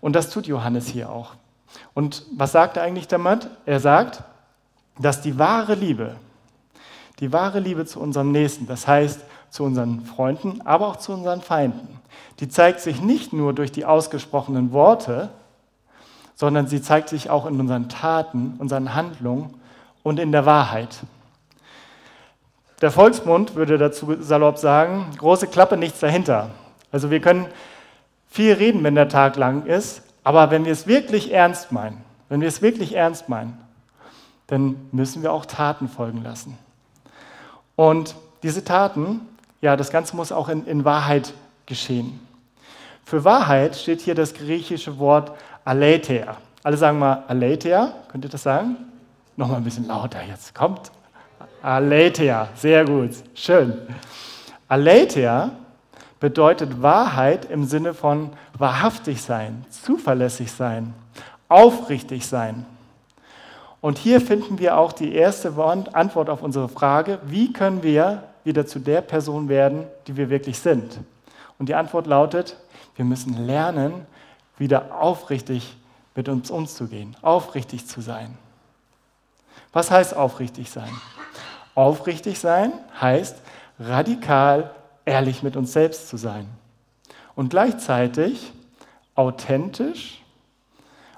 Und 0.00 0.16
das 0.16 0.30
tut 0.30 0.46
Johannes 0.46 0.88
hier 0.88 1.10
auch. 1.10 1.34
Und 1.94 2.24
was 2.36 2.52
sagt 2.52 2.76
er 2.76 2.82
eigentlich 2.82 3.08
damit? 3.08 3.48
Er 3.66 3.78
sagt, 3.78 4.22
dass 4.98 5.20
die 5.20 5.38
wahre 5.38 5.74
Liebe, 5.74 6.16
die 7.20 7.32
wahre 7.32 7.60
Liebe 7.60 7.84
zu 7.84 8.00
unserem 8.00 8.32
Nächsten, 8.32 8.66
das 8.66 8.86
heißt 8.86 9.20
zu 9.50 9.64
unseren 9.64 10.04
Freunden, 10.04 10.60
aber 10.64 10.86
auch 10.86 10.96
zu 10.96 11.12
unseren 11.12 11.40
Feinden, 11.40 12.00
die 12.40 12.48
zeigt 12.48 12.80
sich 12.80 13.00
nicht 13.00 13.32
nur 13.32 13.52
durch 13.52 13.72
die 13.72 13.84
ausgesprochenen 13.84 14.72
Worte, 14.72 15.30
sondern 16.34 16.68
sie 16.68 16.80
zeigt 16.80 17.08
sich 17.08 17.30
auch 17.30 17.46
in 17.46 17.58
unseren 17.58 17.88
Taten, 17.88 18.54
unseren 18.58 18.94
Handlungen 18.94 19.54
und 20.02 20.20
in 20.20 20.30
der 20.30 20.46
Wahrheit. 20.46 21.00
Der 22.80 22.92
Volksmund 22.92 23.56
würde 23.56 23.76
dazu 23.76 24.14
salopp 24.20 24.58
sagen, 24.58 25.06
große 25.18 25.48
Klappe, 25.48 25.76
nichts 25.76 25.98
dahinter. 25.98 26.50
Also 26.92 27.10
wir 27.10 27.20
können 27.20 27.46
viel 28.28 28.52
reden, 28.52 28.84
wenn 28.84 28.94
der 28.94 29.08
Tag 29.08 29.34
lang 29.36 29.66
ist, 29.66 30.02
aber 30.22 30.52
wenn 30.52 30.64
wir 30.64 30.72
es 30.72 30.86
wirklich 30.86 31.32
ernst 31.32 31.72
meinen, 31.72 32.04
wenn 32.28 32.40
wir 32.40 32.48
es 32.48 32.62
wirklich 32.62 32.94
ernst 32.94 33.28
meinen, 33.28 33.58
dann 34.46 34.76
müssen 34.92 35.22
wir 35.22 35.32
auch 35.32 35.44
Taten 35.44 35.88
folgen 35.88 36.22
lassen. 36.22 36.56
Und 37.78 38.16
diese 38.42 38.64
Taten, 38.64 39.20
ja, 39.60 39.76
das 39.76 39.90
Ganze 39.90 40.16
muss 40.16 40.32
auch 40.32 40.48
in, 40.48 40.66
in 40.66 40.84
Wahrheit 40.84 41.32
geschehen. 41.64 42.18
Für 43.04 43.24
Wahrheit 43.24 43.76
steht 43.76 44.00
hier 44.00 44.16
das 44.16 44.34
griechische 44.34 44.98
Wort 44.98 45.30
aletheia. 45.64 46.38
Alle 46.64 46.76
sagen 46.76 46.98
mal 46.98 47.22
aletheia. 47.28 47.92
Könnt 48.10 48.24
ihr 48.24 48.30
das 48.30 48.42
sagen? 48.42 48.74
Nochmal 49.36 49.58
ein 49.58 49.62
bisschen 49.62 49.86
lauter 49.86 50.18
jetzt. 50.24 50.56
Kommt. 50.56 50.90
Aletheia. 51.62 52.48
Sehr 52.56 52.84
gut. 52.84 53.10
Schön. 53.34 53.78
Aletheia 54.66 55.52
bedeutet 56.18 56.82
Wahrheit 56.82 57.44
im 57.44 57.62
Sinne 57.62 57.94
von 57.94 58.30
wahrhaftig 58.54 59.22
sein, 59.22 59.64
zuverlässig 59.70 60.50
sein, 60.50 60.94
aufrichtig 61.48 62.26
sein. 62.26 62.66
Und 63.88 63.96
hier 63.96 64.20
finden 64.20 64.58
wir 64.58 64.76
auch 64.76 64.92
die 64.92 65.14
erste 65.14 65.54
Antwort 65.94 66.28
auf 66.28 66.42
unsere 66.42 66.68
Frage, 66.68 67.20
wie 67.24 67.54
können 67.54 67.82
wir 67.82 68.24
wieder 68.44 68.66
zu 68.66 68.80
der 68.80 69.00
Person 69.00 69.48
werden, 69.48 69.86
die 70.06 70.18
wir 70.18 70.28
wirklich 70.28 70.58
sind? 70.58 70.98
Und 71.58 71.70
die 71.70 71.74
Antwort 71.74 72.06
lautet, 72.06 72.58
wir 72.96 73.06
müssen 73.06 73.46
lernen, 73.46 74.06
wieder 74.58 75.00
aufrichtig 75.00 75.74
mit 76.14 76.28
uns 76.28 76.50
umzugehen, 76.50 77.16
aufrichtig 77.22 77.86
zu 77.86 78.02
sein. 78.02 78.36
Was 79.72 79.90
heißt 79.90 80.14
aufrichtig 80.14 80.68
sein? 80.68 80.90
Aufrichtig 81.74 82.40
sein 82.40 82.74
heißt 83.00 83.38
radikal 83.80 84.70
ehrlich 85.06 85.42
mit 85.42 85.56
uns 85.56 85.72
selbst 85.72 86.10
zu 86.10 86.18
sein 86.18 86.46
und 87.34 87.48
gleichzeitig 87.48 88.52
authentisch 89.14 90.17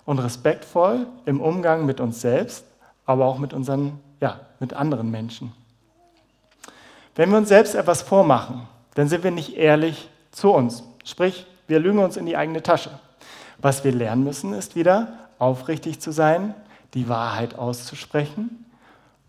und 0.05 0.19
respektvoll 0.19 1.07
im 1.27 1.41
Umgang 1.41 1.87
mit 1.87 2.01
uns 2.01 2.21
selbst, 2.21 2.65
aber 3.07 3.27
auch 3.27 3.39
mit 3.39 3.53
unseren, 3.53 3.99
ja, 4.21 4.41
mit 4.59 4.73
anderen 4.75 5.11
Menschen. 5.11 5.53
Wenn 7.17 7.31
wir 7.31 7.39
uns 7.39 7.49
selbst 7.49 7.75
etwas 7.75 8.03
vormachen, 8.03 8.69
dann 8.95 9.09
sind 9.09 9.25
wir 9.25 9.31
nicht 9.31 9.57
ehrlich 9.57 10.09
zu 10.31 10.53
uns. 10.53 10.85
Sprich, 11.05 11.47
wir 11.67 11.81
lügen 11.81 11.99
uns 11.99 12.17
in 12.17 12.27
die 12.27 12.37
eigene 12.37 12.63
Tasche. 12.63 12.91
Was 13.59 13.85
wir 13.85 13.93
lernen 13.93 14.25
müssen, 14.25 14.55
ist 14.55 14.75
wieder 14.77 15.09
aufrichtig 15.39 16.01
zu 16.01 16.13
sein, 16.13 16.55
die 16.95 17.09
Wahrheit 17.09 17.59
auszusprechen 17.59 18.65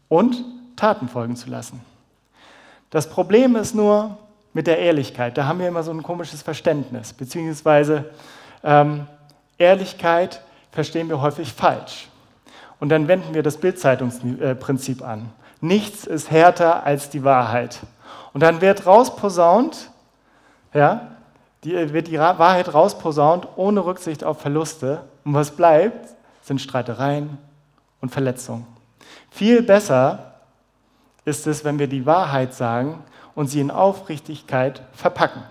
und 0.10 0.44
Taten 0.76 1.08
folgen 1.08 1.36
zu 1.36 1.50
lassen. 1.50 1.82
Das 2.90 3.10
Problem 3.10 3.56
ist 3.56 3.76
nur 3.76 4.18
mit 4.54 4.68
der 4.68 4.80
Ehrlichkeit. 4.80 5.38
Da 5.38 5.46
haben 5.46 5.60
wir 5.60 5.68
immer 5.68 5.84
so 5.84 5.92
ein 5.92 6.04
komisches 6.04 6.42
Verständnis, 6.42 7.14
beziehungsweise 7.14 8.06
ähm, 8.64 9.08
Ehrlichkeit 9.58 10.42
verstehen 10.72 11.10
wir 11.10 11.22
häufig 11.22 11.54
falsch. 11.54 12.10
Und 12.80 12.90
dann 12.90 13.08
wenden 13.08 13.34
wir 13.34 13.44
das 13.44 13.58
Bildzeitungsprinzip 13.58 15.04
an. 15.04 15.30
Nichts 15.60 16.06
ist 16.06 16.32
härter 16.32 16.84
als 16.84 17.10
die 17.10 17.24
Wahrheit. 17.24 17.80
Und 18.34 18.42
dann 18.42 18.62
wird 18.62 18.88
rausposaunt, 18.88 19.92
ja, 20.74 21.12
die, 21.64 21.94
wird 21.94 22.08
die 22.08 22.18
Wahrheit 22.18 22.74
rausposaunt, 22.74 23.48
ohne 23.56 23.86
Rücksicht 23.86 24.24
auf 24.24 24.42
Verluste. 24.42 25.04
Und 25.24 25.36
was 25.36 25.52
bleibt, 25.52 26.16
sind 26.42 26.60
Streitereien 26.60 27.38
und 28.00 28.10
Verletzungen. 28.10 28.66
Viel 29.30 29.62
besser 29.62 30.34
ist 31.24 31.46
es, 31.46 31.64
wenn 31.64 31.78
wir 31.78 31.88
die 31.88 32.06
Wahrheit 32.06 32.56
sagen 32.56 33.04
und 33.36 33.48
sie 33.48 33.60
in 33.60 33.70
Aufrichtigkeit 33.70 34.82
verpacken. 34.94 35.44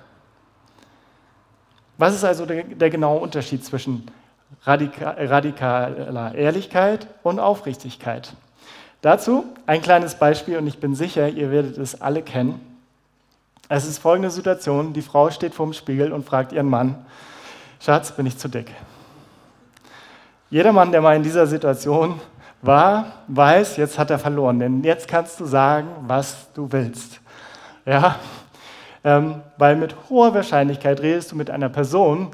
Was 1.97 2.15
ist 2.15 2.25
also 2.25 2.47
der, 2.47 2.65
der 2.65 2.91
genaue 2.91 3.21
Unterschied 3.21 3.65
zwischen 3.65 4.11
radikaler 4.65 6.35
Ehrlichkeit 6.35 7.07
und 7.23 7.39
Aufrichtigkeit. 7.39 8.35
Dazu 9.03 9.45
ein 9.67 9.81
kleines 9.81 10.17
Beispiel 10.17 10.59
und 10.59 10.67
ich 10.67 10.79
bin 10.79 10.95
sicher, 10.95 11.29
ihr 11.29 11.51
werdet 11.51 11.79
es 11.79 12.01
alle 12.01 12.23
kennen. 12.23 12.61
Es 13.69 13.87
ist 13.87 13.99
folgende 13.99 14.31
Situation, 14.31 14.93
die 14.93 15.03
Frau 15.03 15.31
steht 15.31 15.55
vorm 15.55 15.73
Spiegel 15.73 16.13
und 16.13 16.27
fragt 16.27 16.53
ihren 16.53 16.69
Mann, 16.69 16.97
Schatz, 17.81 18.13
bin 18.13 18.27
ich 18.27 18.37
zu 18.37 18.49
dick? 18.49 18.71
Jeder 20.51 20.73
Mann, 20.73 20.91
der 20.91 21.01
mal 21.01 21.17
in 21.17 21.23
dieser 21.23 21.47
Situation 21.47 22.21
war, 22.61 23.13
weiß, 23.29 23.77
jetzt 23.79 23.99
hat 23.99 24.11
er 24.11 24.19
verloren, 24.19 24.59
denn 24.59 24.85
jetzt 24.85 25.09
kannst 25.09 25.41
du 25.41 25.47
sagen, 25.47 25.89
was 26.07 26.53
du 26.53 26.71
willst. 26.71 27.21
Ja, 27.87 28.17
ähm, 29.03 29.37
weil 29.57 29.77
mit 29.77 29.95
hoher 30.11 30.35
Wahrscheinlichkeit 30.35 31.01
redest 31.01 31.33
du 31.33 31.37
mit 31.37 31.49
einer 31.51 31.71
Person, 31.71 32.29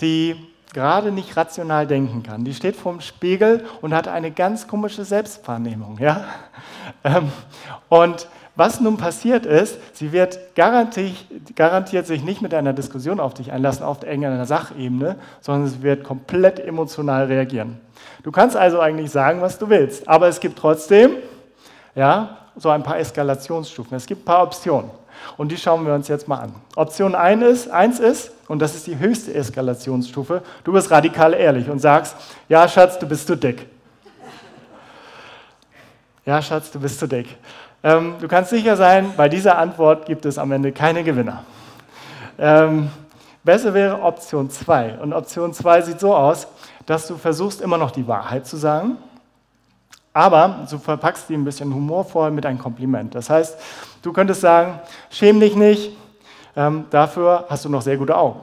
die 0.00 0.49
gerade 0.72 1.12
nicht 1.12 1.36
rational 1.36 1.86
denken 1.86 2.22
kann. 2.22 2.44
Die 2.44 2.54
steht 2.54 2.76
vorm 2.76 3.00
Spiegel 3.00 3.64
und 3.80 3.94
hat 3.94 4.08
eine 4.08 4.30
ganz 4.30 4.68
komische 4.68 5.04
Selbstwahrnehmung. 5.04 5.98
Ja? 5.98 6.24
Ähm, 7.04 7.30
und 7.88 8.26
was 8.56 8.80
nun 8.80 8.96
passiert 8.96 9.46
ist, 9.46 9.78
sie 9.96 10.12
wird 10.12 10.54
garantiert, 10.54 11.14
garantiert 11.56 12.06
sich 12.06 12.22
nicht 12.22 12.42
mit 12.42 12.52
einer 12.52 12.72
Diskussion 12.72 13.20
auf 13.20 13.32
dich 13.32 13.52
einlassen, 13.52 13.84
auf 13.84 14.02
irgendeiner 14.02 14.44
Sachebene, 14.44 15.16
sondern 15.40 15.68
sie 15.68 15.82
wird 15.82 16.04
komplett 16.04 16.60
emotional 16.60 17.26
reagieren. 17.26 17.80
Du 18.22 18.30
kannst 18.30 18.56
also 18.56 18.80
eigentlich 18.80 19.10
sagen, 19.10 19.40
was 19.40 19.58
du 19.58 19.70
willst, 19.70 20.06
aber 20.08 20.28
es 20.28 20.40
gibt 20.40 20.58
trotzdem 20.58 21.12
ja, 21.94 22.36
so 22.60 22.70
ein 22.70 22.82
paar 22.82 22.98
Eskalationsstufen. 22.98 23.96
Es 23.96 24.06
gibt 24.06 24.22
ein 24.22 24.24
paar 24.24 24.42
Optionen 24.42 24.90
und 25.36 25.50
die 25.50 25.56
schauen 25.56 25.86
wir 25.86 25.94
uns 25.94 26.08
jetzt 26.08 26.28
mal 26.28 26.38
an. 26.38 26.54
Option 26.76 27.14
1 27.14 27.42
ist, 27.42 27.70
1 27.70 28.00
ist, 28.00 28.32
und 28.48 28.60
das 28.60 28.74
ist 28.74 28.86
die 28.86 28.98
höchste 28.98 29.32
Eskalationsstufe, 29.34 30.42
du 30.64 30.72
bist 30.72 30.90
radikal 30.90 31.34
ehrlich 31.34 31.68
und 31.68 31.78
sagst, 31.78 32.16
ja 32.48 32.66
Schatz, 32.68 32.98
du 32.98 33.06
bist 33.06 33.26
zu 33.26 33.36
dick. 33.36 33.66
Ja 36.26 36.40
Schatz, 36.42 36.70
du 36.70 36.78
bist 36.80 36.98
zu 36.98 37.06
dick. 37.06 37.36
Ähm, 37.82 38.16
du 38.20 38.28
kannst 38.28 38.50
sicher 38.50 38.76
sein, 38.76 39.14
bei 39.16 39.28
dieser 39.28 39.56
Antwort 39.56 40.04
gibt 40.04 40.26
es 40.26 40.36
am 40.36 40.52
Ende 40.52 40.70
keine 40.70 41.02
Gewinner. 41.02 41.44
Ähm, 42.38 42.90
besser 43.42 43.72
wäre 43.72 44.02
Option 44.02 44.50
2. 44.50 44.98
Und 44.98 45.14
Option 45.14 45.54
2 45.54 45.82
sieht 45.82 46.00
so 46.00 46.14
aus, 46.14 46.46
dass 46.84 47.06
du 47.06 47.16
versuchst 47.16 47.60
immer 47.60 47.78
noch 47.78 47.90
die 47.90 48.06
Wahrheit 48.06 48.46
zu 48.46 48.56
sagen, 48.56 48.98
aber 50.12 50.66
du 50.68 50.78
verpackst 50.78 51.28
die 51.28 51.34
ein 51.34 51.44
bisschen 51.44 51.72
humorvoll 51.72 52.30
mit 52.30 52.44
einem 52.44 52.58
Kompliment. 52.58 53.14
Das 53.14 53.30
heißt, 53.30 53.58
du 54.02 54.12
könntest 54.12 54.40
sagen, 54.40 54.80
schäm 55.10 55.38
dich 55.40 55.54
nicht, 55.54 55.96
ähm, 56.56 56.84
dafür 56.90 57.44
hast 57.48 57.64
du 57.64 57.68
noch 57.68 57.82
sehr 57.82 57.96
gute 57.96 58.16
Augen. 58.16 58.40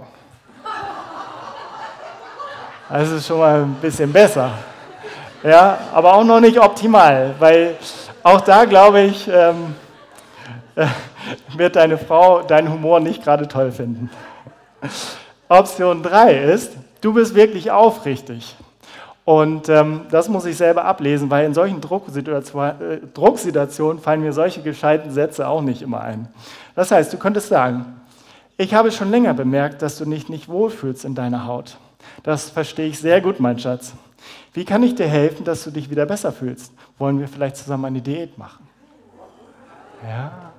Das 2.89 3.11
ist 3.11 3.27
schon 3.27 3.39
mal 3.39 3.63
ein 3.63 3.75
bisschen 3.81 4.11
besser. 4.13 4.51
Ja, 5.43 5.77
aber 5.93 6.13
auch 6.13 6.23
noch 6.23 6.39
nicht 6.39 6.59
optimal, 6.59 7.35
weil 7.37 7.75
auch 8.23 8.41
da 8.41 8.65
glaube 8.65 9.01
ich, 9.01 9.27
ähm, 9.27 9.75
äh, 10.75 10.87
wird 11.55 11.75
deine 11.75 11.97
Frau 11.97 12.41
deinen 12.41 12.71
Humor 12.71 12.99
nicht 12.99 13.23
gerade 13.23 13.47
toll 13.47 13.71
finden. 13.71 14.09
Option 15.49 16.01
3 16.01 16.33
ist, 16.33 16.73
du 17.01 17.13
bist 17.13 17.35
wirklich 17.35 17.71
aufrichtig. 17.71 18.55
Und 19.27 19.67
ähm, 19.67 20.03
das 20.09 20.29
muss 20.29 20.45
ich 20.45 20.55
selber 20.55 20.85
ablesen, 20.85 21.29
weil 21.29 21.45
in 21.45 21.53
solchen 21.53 21.81
Drucksituationen, 21.81 22.81
äh, 22.81 22.99
Drucksituationen 23.13 24.01
fallen 24.01 24.21
mir 24.21 24.31
solche 24.31 24.61
gescheiten 24.61 25.11
Sätze 25.11 25.49
auch 25.49 25.61
nicht 25.61 25.81
immer 25.81 25.99
ein. 25.99 26.29
Das 26.75 26.91
heißt, 26.91 27.11
du 27.11 27.17
könntest 27.17 27.49
sagen, 27.49 27.97
ich 28.55 28.73
habe 28.73 28.89
schon 28.89 29.11
länger 29.11 29.33
bemerkt, 29.33 29.81
dass 29.81 29.97
du 29.97 30.05
dich 30.05 30.29
nicht 30.29 30.47
wohlfühlst 30.47 31.03
in 31.03 31.13
deiner 31.13 31.45
Haut. 31.45 31.77
Das 32.23 32.49
verstehe 32.49 32.87
ich 32.87 32.99
sehr 32.99 33.19
gut, 33.19 33.41
mein 33.41 33.59
Schatz. 33.59 33.91
Wie 34.53 34.63
kann 34.63 34.81
ich 34.81 34.95
dir 34.95 35.09
helfen, 35.09 35.43
dass 35.43 35.65
du 35.65 35.71
dich 35.71 35.89
wieder 35.89 36.05
besser 36.05 36.31
fühlst? 36.31 36.71
Wollen 36.97 37.19
wir 37.19 37.27
vielleicht 37.27 37.57
zusammen 37.57 37.83
eine 37.83 37.99
Diät 37.99 38.37
machen? 38.37 38.65
Ja, 40.07 40.53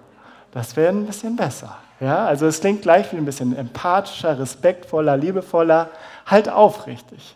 das 0.52 0.76
wäre 0.76 0.90
ein 0.90 1.06
bisschen 1.06 1.36
besser. 1.36 1.74
Ja, 2.00 2.26
also 2.26 2.44
es 2.44 2.60
klingt 2.60 2.82
gleich 2.82 3.10
wie 3.14 3.16
ein 3.16 3.24
bisschen 3.24 3.56
empathischer, 3.56 4.38
respektvoller, 4.38 5.16
liebevoller, 5.16 5.88
halt 6.26 6.50
aufrichtig. 6.50 7.34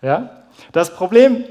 Ja? 0.00 0.30
Das 0.72 0.94
Problem 0.94 1.44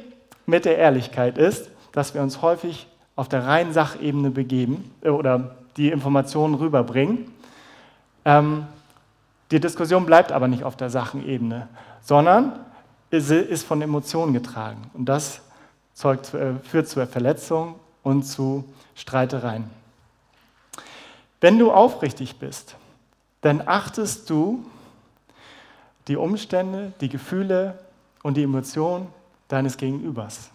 mit 0.45 0.65
der 0.65 0.77
Ehrlichkeit 0.77 1.37
ist, 1.37 1.69
dass 1.91 2.13
wir 2.13 2.21
uns 2.21 2.41
häufig 2.41 2.87
auf 3.15 3.27
der 3.27 3.45
reinen 3.45 3.73
Sachebene 3.73 4.31
begeben 4.31 4.91
äh, 5.01 5.09
oder 5.09 5.55
die 5.77 5.89
Informationen 5.89 6.55
rüberbringen. 6.55 7.31
Ähm, 8.25 8.65
die 9.51 9.59
Diskussion 9.59 10.05
bleibt 10.05 10.31
aber 10.31 10.47
nicht 10.47 10.63
auf 10.63 10.75
der 10.75 10.89
Sachenebene, 10.89 11.67
sondern 12.01 12.59
ist 13.11 13.65
von 13.65 13.81
Emotionen 13.81 14.33
getragen. 14.33 14.91
Und 14.93 15.05
das 15.05 15.41
zeugt, 15.93 16.33
äh, 16.33 16.53
führt 16.63 16.87
zu 16.87 17.05
Verletzungen 17.07 17.75
und 18.03 18.23
zu 18.23 18.63
Streitereien. 18.95 19.69
Wenn 21.41 21.57
du 21.57 21.71
aufrichtig 21.71 22.37
bist, 22.37 22.75
dann 23.41 23.63
achtest 23.65 24.29
du 24.29 24.65
die 26.07 26.17
Umstände, 26.17 26.93
die 27.01 27.09
Gefühle 27.09 27.79
und 28.23 28.35
die 28.35 28.43
Emotionen 28.43 29.07
deines 29.47 29.77
Gegenübers. 29.77 30.51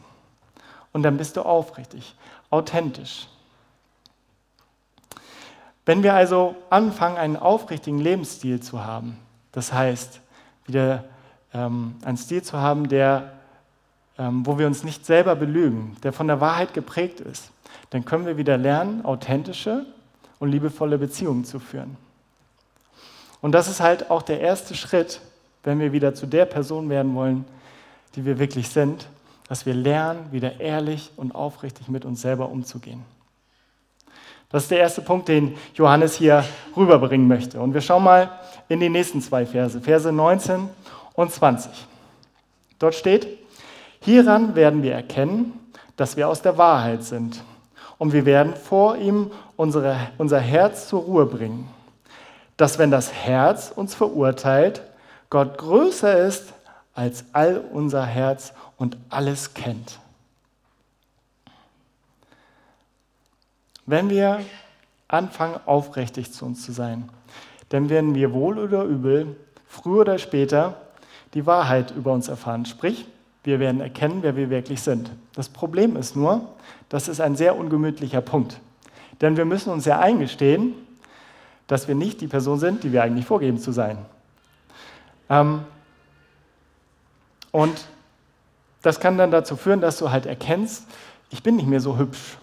Und 0.92 1.02
dann 1.02 1.16
bist 1.16 1.36
du 1.36 1.42
aufrichtig, 1.42 2.14
authentisch. 2.50 3.28
Wenn 5.86 6.02
wir 6.02 6.14
also 6.14 6.54
anfangen, 6.70 7.18
einen 7.18 7.36
aufrichtigen 7.36 7.98
Lebensstil 7.98 8.60
zu 8.60 8.84
haben, 8.84 9.18
das 9.52 9.72
heißt, 9.72 10.20
wieder 10.66 11.04
ähm, 11.52 11.96
einen 12.04 12.16
Stil 12.16 12.42
zu 12.42 12.58
haben, 12.58 12.88
der, 12.88 13.34
ähm, 14.18 14.46
wo 14.46 14.58
wir 14.58 14.66
uns 14.66 14.82
nicht 14.82 15.04
selber 15.04 15.36
belügen, 15.36 15.96
der 16.02 16.12
von 16.12 16.26
der 16.26 16.40
Wahrheit 16.40 16.72
geprägt 16.74 17.20
ist, 17.20 17.50
dann 17.90 18.04
können 18.04 18.26
wir 18.26 18.36
wieder 18.36 18.56
lernen, 18.56 19.04
authentische 19.04 19.84
und 20.38 20.50
liebevolle 20.50 20.98
Beziehungen 20.98 21.44
zu 21.44 21.60
führen. 21.60 21.96
Und 23.40 23.52
das 23.52 23.68
ist 23.68 23.80
halt 23.80 24.10
auch 24.10 24.22
der 24.22 24.40
erste 24.40 24.74
Schritt, 24.74 25.20
wenn 25.64 25.80
wir 25.80 25.92
wieder 25.92 26.14
zu 26.14 26.26
der 26.26 26.44
Person 26.44 26.88
werden 26.88 27.14
wollen, 27.14 27.44
die 28.14 28.24
wir 28.24 28.38
wirklich 28.38 28.68
sind, 28.68 29.08
dass 29.48 29.66
wir 29.66 29.74
lernen, 29.74 30.30
wieder 30.30 30.60
ehrlich 30.60 31.10
und 31.16 31.34
aufrichtig 31.34 31.88
mit 31.88 32.04
uns 32.04 32.22
selber 32.22 32.48
umzugehen. 32.48 33.02
Das 34.50 34.64
ist 34.64 34.70
der 34.70 34.78
erste 34.78 35.02
Punkt, 35.02 35.28
den 35.28 35.56
Johannes 35.74 36.14
hier 36.14 36.44
rüberbringen 36.76 37.26
möchte. 37.26 37.60
Und 37.60 37.74
wir 37.74 37.80
schauen 37.80 38.04
mal 38.04 38.30
in 38.68 38.78
die 38.78 38.88
nächsten 38.88 39.20
zwei 39.20 39.44
Verse, 39.44 39.80
Verse 39.80 40.12
19 40.12 40.68
und 41.14 41.32
20. 41.32 41.72
Dort 42.78 42.94
steht, 42.94 43.26
hieran 44.00 44.54
werden 44.54 44.82
wir 44.82 44.92
erkennen, 44.92 45.58
dass 45.96 46.16
wir 46.16 46.28
aus 46.28 46.40
der 46.40 46.56
Wahrheit 46.56 47.02
sind. 47.02 47.42
Und 47.98 48.12
wir 48.12 48.26
werden 48.26 48.54
vor 48.54 48.96
ihm 48.96 49.30
unsere, 49.56 49.96
unser 50.18 50.38
Herz 50.40 50.88
zur 50.88 51.02
Ruhe 51.02 51.26
bringen. 51.26 51.68
Dass 52.56 52.78
wenn 52.78 52.90
das 52.90 53.12
Herz 53.12 53.72
uns 53.74 53.94
verurteilt, 53.94 54.82
Gott 55.34 55.58
größer 55.58 56.16
ist 56.28 56.52
als 56.94 57.24
all 57.32 57.58
unser 57.72 58.06
Herz 58.06 58.52
und 58.76 58.96
alles 59.10 59.52
kennt. 59.52 59.98
Wenn 63.84 64.10
wir 64.10 64.42
anfangen, 65.08 65.58
aufrichtig 65.66 66.30
zu 66.30 66.44
uns 66.44 66.64
zu 66.64 66.70
sein, 66.70 67.08
dann 67.70 67.88
werden 67.88 68.14
wir 68.14 68.32
wohl 68.32 68.60
oder 68.60 68.84
übel, 68.84 69.34
früher 69.66 70.02
oder 70.02 70.18
später, 70.18 70.76
die 71.34 71.46
Wahrheit 71.46 71.90
über 71.90 72.12
uns 72.12 72.28
erfahren. 72.28 72.64
Sprich, 72.64 73.04
wir 73.42 73.58
werden 73.58 73.80
erkennen, 73.80 74.18
wer 74.22 74.36
wir 74.36 74.50
wirklich 74.50 74.82
sind. 74.82 75.10
Das 75.34 75.48
Problem 75.48 75.96
ist 75.96 76.14
nur, 76.14 76.48
das 76.88 77.08
ist 77.08 77.20
ein 77.20 77.34
sehr 77.34 77.58
ungemütlicher 77.58 78.20
Punkt. 78.20 78.60
Denn 79.20 79.36
wir 79.36 79.46
müssen 79.46 79.72
uns 79.72 79.84
ja 79.84 79.98
eingestehen, 79.98 80.74
dass 81.66 81.88
wir 81.88 81.96
nicht 81.96 82.20
die 82.20 82.28
Person 82.28 82.60
sind, 82.60 82.84
die 82.84 82.92
wir 82.92 83.02
eigentlich 83.02 83.26
vorgeben 83.26 83.58
zu 83.58 83.72
sein. 83.72 83.98
Ähm, 85.28 85.64
und 87.50 87.86
das 88.82 89.00
kann 89.00 89.16
dann 89.16 89.30
dazu 89.30 89.56
führen, 89.56 89.80
dass 89.80 89.98
du 89.98 90.10
halt 90.10 90.26
erkennst, 90.26 90.86
ich 91.30 91.42
bin 91.42 91.56
nicht 91.56 91.68
mehr 91.68 91.80
so 91.80 91.96
hübsch 91.98 92.36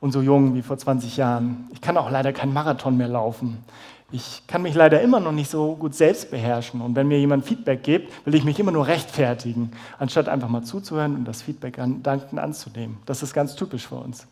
und 0.00 0.12
so 0.12 0.20
jung 0.20 0.54
wie 0.54 0.62
vor 0.62 0.76
20 0.76 1.16
Jahren. 1.16 1.68
Ich 1.72 1.80
kann 1.80 1.96
auch 1.96 2.10
leider 2.10 2.32
keinen 2.32 2.52
Marathon 2.52 2.96
mehr 2.96 3.08
laufen. 3.08 3.64
Ich 4.12 4.42
kann 4.46 4.62
mich 4.62 4.74
leider 4.74 5.00
immer 5.00 5.20
noch 5.20 5.32
nicht 5.32 5.50
so 5.50 5.74
gut 5.74 5.94
selbst 5.94 6.30
beherrschen. 6.30 6.80
Und 6.80 6.94
wenn 6.94 7.08
mir 7.08 7.18
jemand 7.18 7.44
Feedback 7.44 7.82
gibt, 7.82 8.26
will 8.26 8.34
ich 8.34 8.44
mich 8.44 8.58
immer 8.60 8.72
nur 8.72 8.86
rechtfertigen, 8.86 9.72
anstatt 9.98 10.28
einfach 10.28 10.48
mal 10.48 10.62
zuzuhören 10.62 11.16
und 11.16 11.24
das 11.24 11.42
Feedback 11.42 11.78
an, 11.78 12.02
danken 12.02 12.38
anzunehmen. 12.38 12.98
Das 13.06 13.22
ist 13.22 13.34
ganz 13.34 13.56
typisch 13.56 13.88
für 13.88 13.96
uns. 13.96 14.26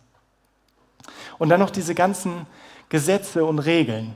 Und 1.38 1.48
dann 1.48 1.60
noch 1.60 1.70
diese 1.70 1.94
ganzen 1.94 2.46
Gesetze 2.88 3.44
und 3.44 3.58
Regeln. 3.58 4.14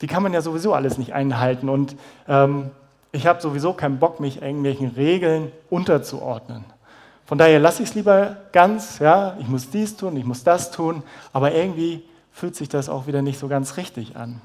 Die 0.00 0.06
kann 0.06 0.22
man 0.22 0.32
ja 0.32 0.40
sowieso 0.40 0.72
alles 0.72 0.96
nicht 0.96 1.12
einhalten. 1.12 1.68
Und 1.68 1.94
ähm, 2.26 2.70
ich 3.12 3.26
habe 3.26 3.40
sowieso 3.40 3.72
keinen 3.72 3.98
Bock, 3.98 4.20
mich 4.20 4.42
irgendwelchen 4.42 4.90
Regeln 4.90 5.50
unterzuordnen. 5.68 6.64
Von 7.26 7.38
daher 7.38 7.60
lasse 7.60 7.82
ich 7.82 7.90
es 7.90 7.94
lieber 7.94 8.36
ganz, 8.52 8.98
ja, 8.98 9.36
ich 9.38 9.48
muss 9.48 9.70
dies 9.70 9.96
tun, 9.96 10.16
ich 10.16 10.24
muss 10.24 10.42
das 10.42 10.70
tun, 10.70 11.02
aber 11.32 11.52
irgendwie 11.52 12.02
fühlt 12.32 12.56
sich 12.56 12.68
das 12.68 12.88
auch 12.88 13.06
wieder 13.06 13.22
nicht 13.22 13.38
so 13.38 13.48
ganz 13.48 13.76
richtig 13.76 14.16
an. 14.16 14.40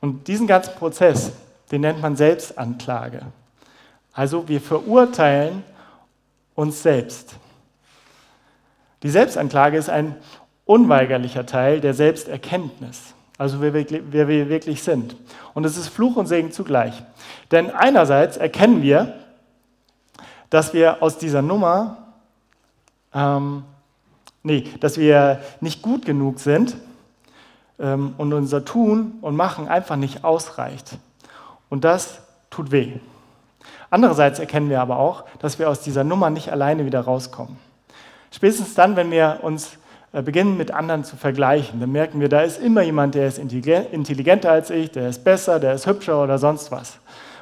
Und 0.00 0.28
diesen 0.28 0.46
ganzen 0.46 0.74
Prozess, 0.74 1.32
den 1.70 1.80
nennt 1.80 2.00
man 2.00 2.16
Selbstanklage. 2.16 3.22
Also 4.12 4.48
wir 4.48 4.60
verurteilen 4.60 5.64
uns 6.54 6.82
selbst. 6.82 7.34
Die 9.02 9.10
Selbstanklage 9.10 9.78
ist 9.78 9.90
ein 9.90 10.16
unweigerlicher 10.64 11.46
Teil 11.46 11.80
der 11.80 11.94
Selbsterkenntnis, 11.94 13.14
also 13.42 13.60
wer, 13.60 13.74
wer 13.74 14.28
wir 14.28 14.48
wirklich 14.48 14.84
sind. 14.84 15.16
Und 15.52 15.64
es 15.64 15.76
ist 15.76 15.88
Fluch 15.88 16.14
und 16.14 16.26
Segen 16.26 16.52
zugleich. 16.52 17.02
Denn 17.50 17.72
einerseits 17.72 18.36
erkennen 18.36 18.82
wir, 18.82 19.14
dass 20.48 20.72
wir 20.72 21.02
aus 21.02 21.18
dieser 21.18 21.42
Nummer, 21.42 21.96
ähm, 23.12 23.64
nee, 24.44 24.68
dass 24.78 24.96
wir 24.96 25.40
nicht 25.60 25.82
gut 25.82 26.04
genug 26.04 26.38
sind, 26.38 26.76
ähm, 27.80 28.14
und 28.16 28.32
unser 28.32 28.64
Tun 28.64 29.14
und 29.22 29.34
Machen 29.34 29.66
einfach 29.66 29.96
nicht 29.96 30.22
ausreicht. 30.22 30.98
Und 31.68 31.82
das 31.82 32.20
tut 32.48 32.70
weh. 32.70 32.92
Andererseits 33.90 34.38
erkennen 34.38 34.70
wir 34.70 34.80
aber 34.80 34.98
auch, 34.98 35.24
dass 35.40 35.58
wir 35.58 35.68
aus 35.68 35.80
dieser 35.80 36.04
Nummer 36.04 36.30
nicht 36.30 36.52
alleine 36.52 36.86
wieder 36.86 37.00
rauskommen. 37.00 37.56
Spätestens 38.30 38.74
dann, 38.74 38.94
wenn 38.94 39.10
wir 39.10 39.40
uns 39.42 39.78
beginnen 40.20 40.58
mit 40.58 40.70
anderen 40.70 41.04
zu 41.04 41.16
vergleichen, 41.16 41.80
dann 41.80 41.90
merken 41.90 42.20
wir, 42.20 42.28
da 42.28 42.42
ist 42.42 42.60
immer 42.60 42.82
jemand, 42.82 43.14
der 43.14 43.28
ist 43.28 43.38
intelligenter 43.38 44.50
als 44.50 44.68
ich, 44.68 44.90
der 44.90 45.08
ist 45.08 45.24
besser, 45.24 45.58
der 45.58 45.72
ist 45.72 45.86
hübscher 45.86 46.22
oder 46.22 46.36
sonst 46.36 46.70
was. 46.70 46.98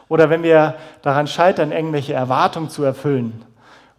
Oder 0.08 0.30
wenn 0.30 0.44
wir 0.44 0.74
daran 1.02 1.26
scheitern, 1.26 1.72
irgendwelche 1.72 2.12
Erwartungen 2.12 2.70
zu 2.70 2.84
erfüllen, 2.84 3.44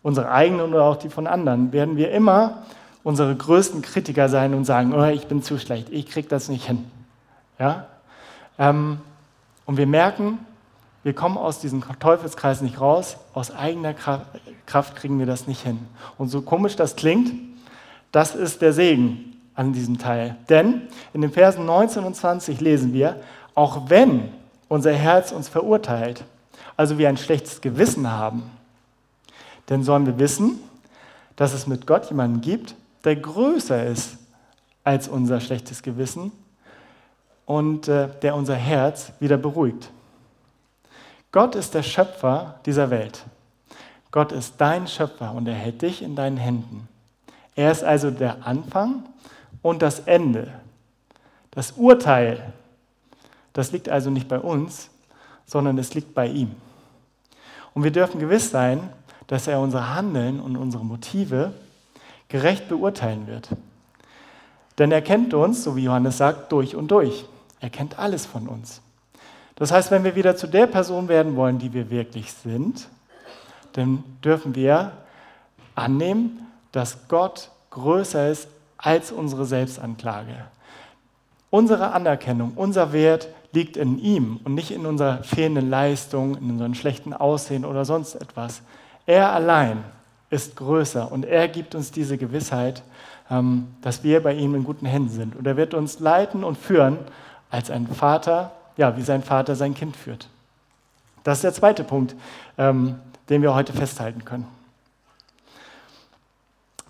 unsere 0.01 0.31
eigenen 0.31 0.73
oder 0.73 0.84
auch 0.84 0.95
die 0.95 1.10
von 1.10 1.27
anderen, 1.27 1.73
werden 1.73 1.97
wir 1.97 2.12
immer 2.12 2.63
unsere 3.03 3.36
größten 3.36 3.81
Kritiker 3.81 4.29
sein 4.29 4.53
und 4.53 4.63
sagen, 4.63 4.93
oh, 4.93 5.05
ich 5.05 5.27
bin 5.27 5.43
zu 5.43 5.57
schlecht, 5.57 5.89
ich 5.89 6.07
kriege 6.07 6.27
das 6.27 6.47
nicht 6.47 6.65
hin. 6.65 6.86
Ja? 7.60 7.88
Ähm, 8.57 8.99
und 9.65 9.77
wir 9.77 9.88
merken, 9.88 10.39
wir 11.03 11.13
kommen 11.13 11.38
aus 11.38 11.60
diesem 11.60 11.84
Teufelskreis 11.99 12.62
nicht 12.62 12.79
raus, 12.79 13.17
aus 13.34 13.53
eigener 13.53 13.93
Kraft 14.65 14.95
kriegen 14.95 15.17
wir 15.19 15.25
das 15.25 15.47
nicht 15.47 15.62
hin. 15.63 15.79
Und 16.17 16.29
so 16.29 16.41
komisch 16.41 16.75
das 16.75 16.95
klingt, 16.95 17.31
das 18.12 18.36
ist 18.36 18.62
der 18.62 18.74
Segen 18.74 19.41
an 19.56 19.74
diesem 19.74 19.97
Teil. 19.97 20.38
Denn 20.50 20.84
in 21.13 21.21
den 21.21 21.32
Versen 21.32 21.65
19 21.65 22.04
und 22.04 22.15
20 22.15 22.60
lesen 22.62 22.93
wir, 22.93 23.21
auch 23.56 23.89
wenn 23.89 24.30
unser 24.67 24.93
Herz 24.93 25.32
uns 25.32 25.50
verurteilt, 25.50 26.24
also 26.78 26.97
wir 26.97 27.10
ein 27.10 27.17
schlechtes 27.17 27.62
Gewissen 27.62 28.10
haben, 28.10 28.43
dann 29.67 29.84
sollen 29.84 30.06
wir 30.06 30.17
wissen, 30.19 30.60
dass 31.36 31.54
es 31.54 31.67
mit 31.67 31.88
Gott 31.88 32.10
jemanden 32.10 32.41
gibt, 32.41 32.76
der 33.04 33.15
größer 33.15 33.86
ist 33.86 34.17
als 34.84 35.08
unser 35.08 35.39
schlechtes 35.39 35.84
Gewissen 35.84 36.32
und 37.45 37.88
äh, 37.88 38.10
der 38.21 38.36
unser 38.36 38.56
Herz 38.56 39.12
wieder 39.19 39.38
beruhigt. 39.38 39.91
Gott 41.32 41.56
ist 41.56 41.74
der 41.74 41.84
Schöpfer 41.84 42.60
dieser 42.65 42.89
Welt. 42.89 43.24
Gott 44.12 44.32
ist 44.32 44.56
dein 44.58 44.88
Schöpfer 44.88 45.34
und 45.34 45.47
er 45.47 45.54
hält 45.54 45.82
dich 45.82 46.02
in 46.02 46.15
deinen 46.15 46.38
Händen. 46.38 46.89
Er 47.56 47.72
ist 47.72 47.84
also 47.84 48.12
der 48.12 48.46
Anfang 48.46 49.04
und 49.62 49.82
das 49.82 50.00
Ende. 50.02 50.52
Das 51.52 51.74
Urteil, 51.74 52.54
das 53.54 53.72
liegt 53.72 53.90
also 53.90 54.10
nicht 54.10 54.28
bei 54.28 54.40
uns, 54.40 54.90
sondern 55.46 55.78
es 55.78 55.94
liegt 55.94 56.14
bei 56.14 56.28
ihm. 56.28 56.56
Und 57.74 57.84
wir 57.84 57.92
dürfen 57.92 58.20
gewiss 58.20 58.52
sein, 58.52 58.90
dass 59.28 59.48
er 59.48 59.60
unser 59.60 59.94
Handeln 59.96 60.40
und 60.40 60.56
unsere 60.56 60.86
Motive 60.86 61.54
gerecht 62.30 62.70
beurteilen 62.70 63.28
wird. 63.28 63.50
Denn 64.78 64.92
er 64.92 65.02
kennt 65.02 65.34
uns, 65.34 65.64
so 65.64 65.76
wie 65.76 65.84
Johannes 65.84 66.18
sagt, 66.18 66.52
durch 66.52 66.76
und 66.76 66.90
durch. 66.90 67.26
Er 67.60 67.70
kennt 67.70 68.00
alles 68.00 68.26
von 68.26 68.48
uns. 68.48 68.82
Das 69.56 69.72
heißt, 69.72 69.92
wenn 69.92 70.04
wir 70.04 70.16
wieder 70.16 70.36
zu 70.36 70.48
der 70.48 70.68
Person 70.68 71.08
werden 71.08 71.36
wollen, 71.36 71.60
die 71.60 71.74
wir 71.74 71.90
wirklich 71.90 72.34
sind, 72.34 72.88
dann 73.74 74.04
dürfen 74.24 74.56
wir 74.56 74.92
annehmen, 75.76 76.48
dass 76.71 77.07
Gott 77.07 77.49
größer 77.71 78.29
ist 78.29 78.47
als 78.77 79.12
unsere 79.12 79.45
Selbstanklage. 79.45 80.36
Unsere 81.49 81.91
Anerkennung, 81.91 82.53
unser 82.55 82.93
Wert 82.93 83.27
liegt 83.51 83.75
in 83.75 83.99
ihm 83.99 84.39
und 84.43 84.53
nicht 84.53 84.71
in 84.71 84.86
unserer 84.86 85.23
fehlenden 85.23 85.69
Leistung, 85.69 86.38
in 86.38 86.51
unserem 86.51 86.73
schlechten 86.73 87.13
Aussehen 87.13 87.65
oder 87.65 87.84
sonst 87.84 88.15
etwas. 88.15 88.62
Er 89.05 89.34
allein 89.34 89.84
ist 90.29 90.55
größer 90.55 91.12
und 91.12 91.25
er 91.25 91.47
gibt 91.49 91.75
uns 91.75 91.91
diese 91.91 92.17
Gewissheit, 92.17 92.84
ähm, 93.29 93.67
dass 93.81 94.03
wir 94.03 94.23
bei 94.23 94.34
ihm 94.34 94.55
in 94.55 94.63
guten 94.63 94.86
Händen 94.86 95.10
sind. 95.10 95.36
Und 95.36 95.45
er 95.45 95.57
wird 95.57 95.73
uns 95.73 95.99
leiten 95.99 96.43
und 96.43 96.57
führen 96.57 96.99
als 97.49 97.69
ein 97.69 97.88
Vater, 97.88 98.51
ja, 98.77 98.95
wie 98.95 99.01
sein 99.01 99.23
Vater 99.23 99.55
sein 99.55 99.73
Kind 99.73 99.97
führt. 99.97 100.29
Das 101.23 101.39
ist 101.39 101.43
der 101.43 101.53
zweite 101.53 101.84
Punkt, 101.84 102.15
ähm, 102.57 102.95
den 103.29 103.41
wir 103.41 103.53
heute 103.53 103.73
festhalten 103.73 104.23
können. 104.23 104.47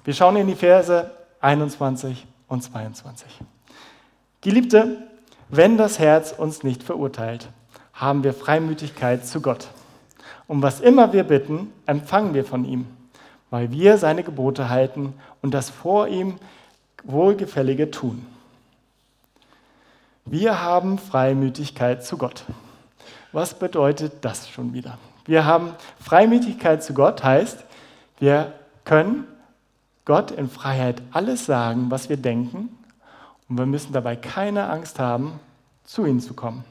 Wir 0.03 0.15
schauen 0.15 0.35
in 0.35 0.47
die 0.47 0.55
Verse 0.55 1.11
21 1.41 2.25
und 2.47 2.63
22. 2.63 3.27
Geliebte, 4.41 4.97
wenn 5.49 5.77
das 5.77 5.99
Herz 5.99 6.33
uns 6.35 6.63
nicht 6.63 6.81
verurteilt, 6.81 7.49
haben 7.93 8.23
wir 8.23 8.33
Freimütigkeit 8.33 9.27
zu 9.27 9.41
Gott. 9.41 9.67
Um 10.47 10.63
was 10.63 10.79
immer 10.79 11.13
wir 11.13 11.23
bitten, 11.23 11.71
empfangen 11.85 12.33
wir 12.33 12.45
von 12.45 12.65
ihm, 12.65 12.87
weil 13.51 13.71
wir 13.71 13.99
seine 13.99 14.23
Gebote 14.23 14.69
halten 14.69 15.13
und 15.43 15.53
das 15.53 15.69
vor 15.69 16.07
ihm 16.07 16.37
Wohlgefällige 17.03 17.91
tun. 17.91 18.25
Wir 20.25 20.61
haben 20.61 20.97
Freimütigkeit 20.97 22.03
zu 22.03 22.17
Gott. 22.17 22.45
Was 23.33 23.53
bedeutet 23.53 24.13
das 24.21 24.49
schon 24.49 24.73
wieder? 24.73 24.97
Wir 25.25 25.45
haben 25.45 25.73
Freimütigkeit 25.99 26.83
zu 26.83 26.95
Gott, 26.95 27.23
heißt, 27.23 27.63
wir 28.19 28.53
können 28.83 29.27
Gott 30.05 30.31
in 30.31 30.49
Freiheit 30.49 31.01
alles 31.11 31.45
sagen, 31.45 31.91
was 31.91 32.09
wir 32.09 32.17
denken, 32.17 32.69
und 33.49 33.57
wir 33.57 33.65
müssen 33.65 33.91
dabei 33.91 34.15
keine 34.15 34.69
Angst 34.69 34.97
haben, 34.97 35.39
zu 35.83 36.05
ihm 36.05 36.21
zu 36.21 36.33
kommen. 36.33 36.63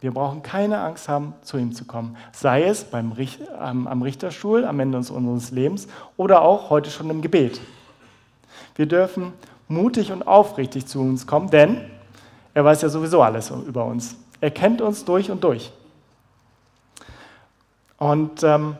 Wir 0.00 0.12
brauchen 0.12 0.42
keine 0.42 0.78
Angst 0.78 1.08
haben, 1.08 1.34
zu 1.42 1.58
ihm 1.58 1.72
zu 1.72 1.84
kommen. 1.84 2.16
Sei 2.32 2.62
es 2.62 2.84
beim, 2.84 3.12
am 3.58 4.02
Richterstuhl 4.02 4.64
am 4.64 4.78
Ende 4.78 4.98
unseres 4.98 5.50
Lebens 5.50 5.88
oder 6.16 6.42
auch 6.42 6.70
heute 6.70 6.90
schon 6.90 7.10
im 7.10 7.20
Gebet. 7.20 7.60
Wir 8.76 8.86
dürfen 8.86 9.32
mutig 9.66 10.12
und 10.12 10.26
aufrichtig 10.26 10.86
zu 10.86 11.00
uns 11.00 11.26
kommen, 11.26 11.50
denn 11.50 11.80
er 12.54 12.64
weiß 12.64 12.82
ja 12.82 12.88
sowieso 12.88 13.22
alles 13.22 13.50
über 13.50 13.84
uns. 13.84 14.16
Er 14.40 14.52
kennt 14.52 14.80
uns 14.80 15.04
durch 15.04 15.32
und 15.32 15.42
durch. 15.42 15.72
Und 17.98 18.44
ähm, 18.44 18.76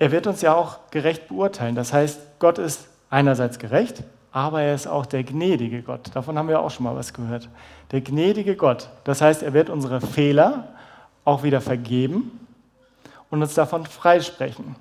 er 0.00 0.10
wird 0.10 0.26
uns 0.26 0.40
ja 0.40 0.54
auch 0.54 0.78
gerecht 0.90 1.28
beurteilen. 1.28 1.74
Das 1.74 1.92
heißt, 1.92 2.20
Gott 2.38 2.58
ist 2.58 2.88
einerseits 3.10 3.58
gerecht, 3.58 4.02
aber 4.32 4.62
er 4.62 4.74
ist 4.74 4.86
auch 4.86 5.04
der 5.04 5.22
gnädige 5.24 5.82
Gott. 5.82 6.10
Davon 6.14 6.38
haben 6.38 6.48
wir 6.48 6.60
auch 6.60 6.70
schon 6.70 6.84
mal 6.84 6.96
was 6.96 7.12
gehört. 7.12 7.50
Der 7.92 8.00
gnädige 8.00 8.56
Gott. 8.56 8.88
Das 9.04 9.20
heißt, 9.20 9.42
er 9.42 9.52
wird 9.52 9.68
unsere 9.68 10.00
Fehler 10.00 10.68
auch 11.26 11.42
wieder 11.42 11.60
vergeben 11.60 12.46
und 13.28 13.42
uns 13.42 13.52
davon 13.52 13.84
freisprechen. 13.84 14.74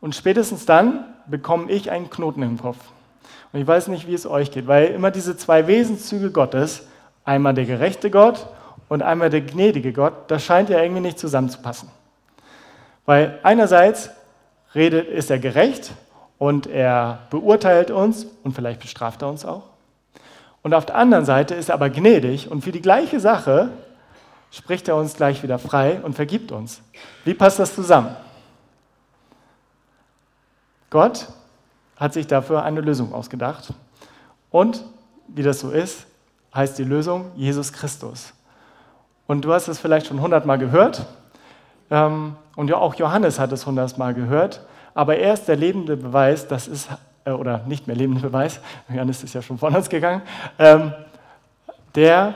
Und 0.00 0.14
spätestens 0.14 0.64
dann 0.64 1.04
bekomme 1.26 1.70
ich 1.70 1.90
einen 1.90 2.08
Knoten 2.08 2.42
im 2.42 2.58
Kopf. 2.58 2.78
Und 3.52 3.60
ich 3.60 3.66
weiß 3.66 3.88
nicht, 3.88 4.08
wie 4.08 4.14
es 4.14 4.26
euch 4.26 4.50
geht, 4.50 4.66
weil 4.66 4.86
immer 4.86 5.10
diese 5.10 5.36
zwei 5.36 5.66
Wesenszüge 5.66 6.30
Gottes, 6.30 6.86
einmal 7.22 7.52
der 7.52 7.66
gerechte 7.66 8.10
Gott 8.10 8.46
und 8.88 9.02
einmal 9.02 9.28
der 9.28 9.42
gnädige 9.42 9.92
Gott, 9.92 10.14
das 10.28 10.42
scheint 10.42 10.70
ja 10.70 10.80
irgendwie 10.80 11.02
nicht 11.02 11.18
zusammenzupassen. 11.18 11.90
Weil 13.04 13.40
einerseits 13.42 14.10
redet, 14.74 15.08
ist 15.08 15.30
er 15.30 15.38
gerecht 15.38 15.92
und 16.38 16.66
er 16.66 17.20
beurteilt 17.30 17.90
uns 17.90 18.26
und 18.44 18.52
vielleicht 18.52 18.80
bestraft 18.80 19.22
er 19.22 19.28
uns 19.28 19.44
auch. 19.44 19.64
Und 20.62 20.74
auf 20.74 20.86
der 20.86 20.96
anderen 20.96 21.24
Seite 21.24 21.54
ist 21.54 21.68
er 21.68 21.74
aber 21.74 21.90
gnädig 21.90 22.50
und 22.50 22.62
für 22.62 22.72
die 22.72 22.82
gleiche 22.82 23.20
Sache 23.20 23.70
spricht 24.50 24.88
er 24.88 24.96
uns 24.96 25.14
gleich 25.14 25.42
wieder 25.42 25.58
frei 25.58 26.00
und 26.02 26.14
vergibt 26.14 26.52
uns. 26.52 26.80
Wie 27.24 27.34
passt 27.34 27.58
das 27.58 27.74
zusammen? 27.74 28.16
Gott 30.90 31.28
hat 31.96 32.12
sich 32.12 32.26
dafür 32.26 32.62
eine 32.62 32.80
Lösung 32.80 33.12
ausgedacht. 33.12 33.72
Und 34.50 34.84
wie 35.26 35.42
das 35.42 35.60
so 35.60 35.70
ist, 35.70 36.06
heißt 36.54 36.78
die 36.78 36.84
Lösung 36.84 37.30
Jesus 37.36 37.72
Christus. 37.72 38.32
Und 39.26 39.44
du 39.44 39.52
hast 39.52 39.68
es 39.68 39.78
vielleicht 39.78 40.06
schon 40.06 40.20
hundertmal 40.20 40.58
gehört. 40.58 41.06
Ähm, 41.90 42.36
und 42.56 42.72
auch 42.72 42.94
Johannes 42.94 43.38
hat 43.38 43.52
es 43.52 43.66
hundertmal 43.66 44.14
gehört. 44.14 44.66
Aber 44.94 45.16
er 45.16 45.34
ist 45.34 45.46
der 45.46 45.56
lebende 45.56 45.96
Beweis, 45.96 46.48
das 46.48 46.66
ist, 46.66 46.88
äh, 47.24 47.30
oder 47.30 47.62
nicht 47.66 47.86
mehr 47.86 47.96
lebende 47.96 48.20
Beweis, 48.20 48.60
Johannes 48.88 49.22
ist 49.22 49.34
ja 49.34 49.42
schon 49.42 49.58
von 49.58 49.74
uns 49.74 49.88
gegangen, 49.88 50.22
ähm, 50.58 50.92
der, 51.94 52.34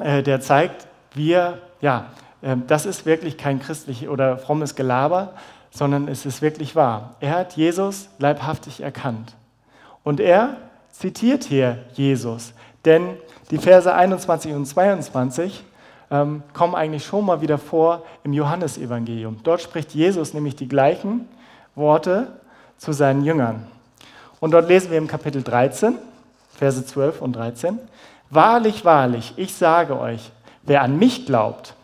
äh, 0.00 0.22
der 0.22 0.40
zeigt, 0.40 0.86
wir, 1.14 1.58
ja, 1.80 2.06
ähm, 2.42 2.64
das 2.66 2.86
ist 2.86 3.06
wirklich 3.06 3.36
kein 3.36 3.60
christliches 3.60 4.08
oder 4.08 4.38
frommes 4.38 4.74
Gelaber, 4.74 5.34
sondern 5.70 6.08
es 6.08 6.24
ist 6.24 6.42
wirklich 6.42 6.74
wahr. 6.74 7.16
Er 7.20 7.32
hat 7.32 7.54
Jesus 7.54 8.08
leibhaftig 8.18 8.82
erkannt. 8.82 9.34
Und 10.02 10.20
er 10.20 10.56
zitiert 10.90 11.44
hier 11.44 11.84
Jesus, 11.92 12.54
denn 12.84 13.16
die 13.50 13.58
Verse 13.58 13.92
21 13.92 14.54
und 14.54 14.64
22 14.64 15.64
ähm, 16.10 16.42
kommen 16.52 16.74
eigentlich 16.74 17.04
schon 17.04 17.24
mal 17.24 17.40
wieder 17.40 17.58
vor 17.58 18.02
im 18.24 18.32
Johannesevangelium. 18.32 19.40
Dort 19.42 19.62
spricht 19.62 19.94
Jesus 19.94 20.34
nämlich 20.34 20.56
die 20.56 20.68
gleichen 20.68 21.28
Worte 21.74 22.28
zu 22.78 22.92
seinen 22.92 23.24
Jüngern. 23.24 23.66
Und 24.40 24.52
dort 24.52 24.68
lesen 24.68 24.90
wir 24.90 24.98
im 24.98 25.08
Kapitel 25.08 25.42
13, 25.42 25.96
Verse 26.54 26.84
12 26.84 27.20
und 27.20 27.34
13, 27.34 27.78
Wahrlich, 28.28 28.84
wahrlich, 28.84 29.34
ich 29.36 29.54
sage 29.54 29.98
euch, 29.98 30.32
wer 30.62 30.82
an 30.82 30.98
mich 30.98 31.26
glaubt, 31.26 31.74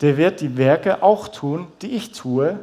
der 0.00 0.16
wird 0.16 0.40
die 0.40 0.56
Werke 0.56 1.02
auch 1.02 1.28
tun, 1.28 1.66
die 1.82 1.90
ich 1.90 2.12
tue, 2.12 2.58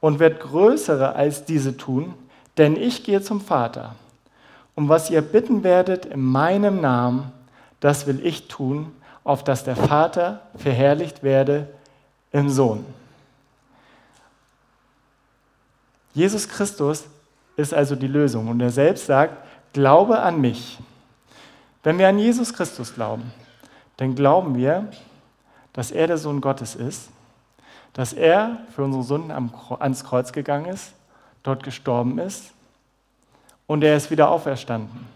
und 0.00 0.18
wird 0.18 0.40
größere 0.40 1.14
als 1.14 1.44
diese 1.44 1.76
tun, 1.76 2.14
denn 2.58 2.76
ich 2.76 3.04
gehe 3.04 3.22
zum 3.22 3.40
Vater. 3.40 3.94
Und 4.74 4.88
was 4.88 5.10
ihr 5.10 5.22
bitten 5.22 5.64
werdet 5.64 6.06
in 6.06 6.20
meinem 6.20 6.80
Namen, 6.80 7.32
das 7.80 8.06
will 8.06 8.20
ich 8.24 8.48
tun, 8.48 8.92
auf 9.24 9.42
dass 9.42 9.64
der 9.64 9.74
Vater 9.74 10.42
verherrlicht 10.54 11.22
werde 11.22 11.68
im 12.30 12.50
Sohn. 12.50 12.84
Jesus 16.12 16.48
Christus 16.48 17.04
ist 17.56 17.74
also 17.74 17.96
die 17.96 18.06
Lösung. 18.06 18.48
Und 18.48 18.60
er 18.60 18.70
selbst 18.70 19.06
sagt, 19.06 19.36
glaube 19.72 20.20
an 20.20 20.40
mich. 20.40 20.78
Wenn 21.82 21.98
wir 21.98 22.08
an 22.08 22.18
Jesus 22.18 22.52
Christus 22.52 22.94
glauben, 22.94 23.32
dann 23.96 24.14
glauben 24.14 24.56
wir, 24.56 24.88
dass 25.72 25.90
er 25.90 26.06
der 26.06 26.18
Sohn 26.18 26.40
Gottes 26.40 26.74
ist, 26.74 27.10
dass 27.92 28.12
er 28.12 28.58
für 28.74 28.84
unsere 28.84 29.02
Sünden 29.02 29.30
ans 29.30 30.04
Kreuz 30.04 30.32
gegangen 30.32 30.66
ist, 30.66 30.92
dort 31.42 31.62
gestorben 31.62 32.18
ist 32.18 32.52
und 33.66 33.84
er 33.84 33.96
ist 33.96 34.10
wieder 34.10 34.30
auferstanden. 34.30 35.06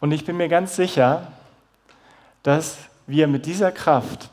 Und 0.00 0.12
ich 0.12 0.24
bin 0.24 0.36
mir 0.36 0.48
ganz 0.48 0.76
sicher, 0.76 1.28
dass 2.42 2.78
wir 3.06 3.26
mit 3.26 3.46
dieser 3.46 3.72
Kraft 3.72 4.30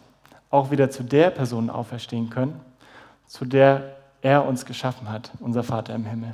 auch 0.49 0.71
wieder 0.71 0.89
zu 0.89 1.03
der 1.03 1.29
Person 1.29 1.69
auferstehen 1.69 2.29
können, 2.29 2.59
zu 3.27 3.45
der 3.45 3.95
er 4.21 4.45
uns 4.45 4.65
geschaffen 4.65 5.09
hat, 5.09 5.31
unser 5.39 5.63
Vater 5.63 5.93
im 5.95 6.05
Himmel. 6.05 6.33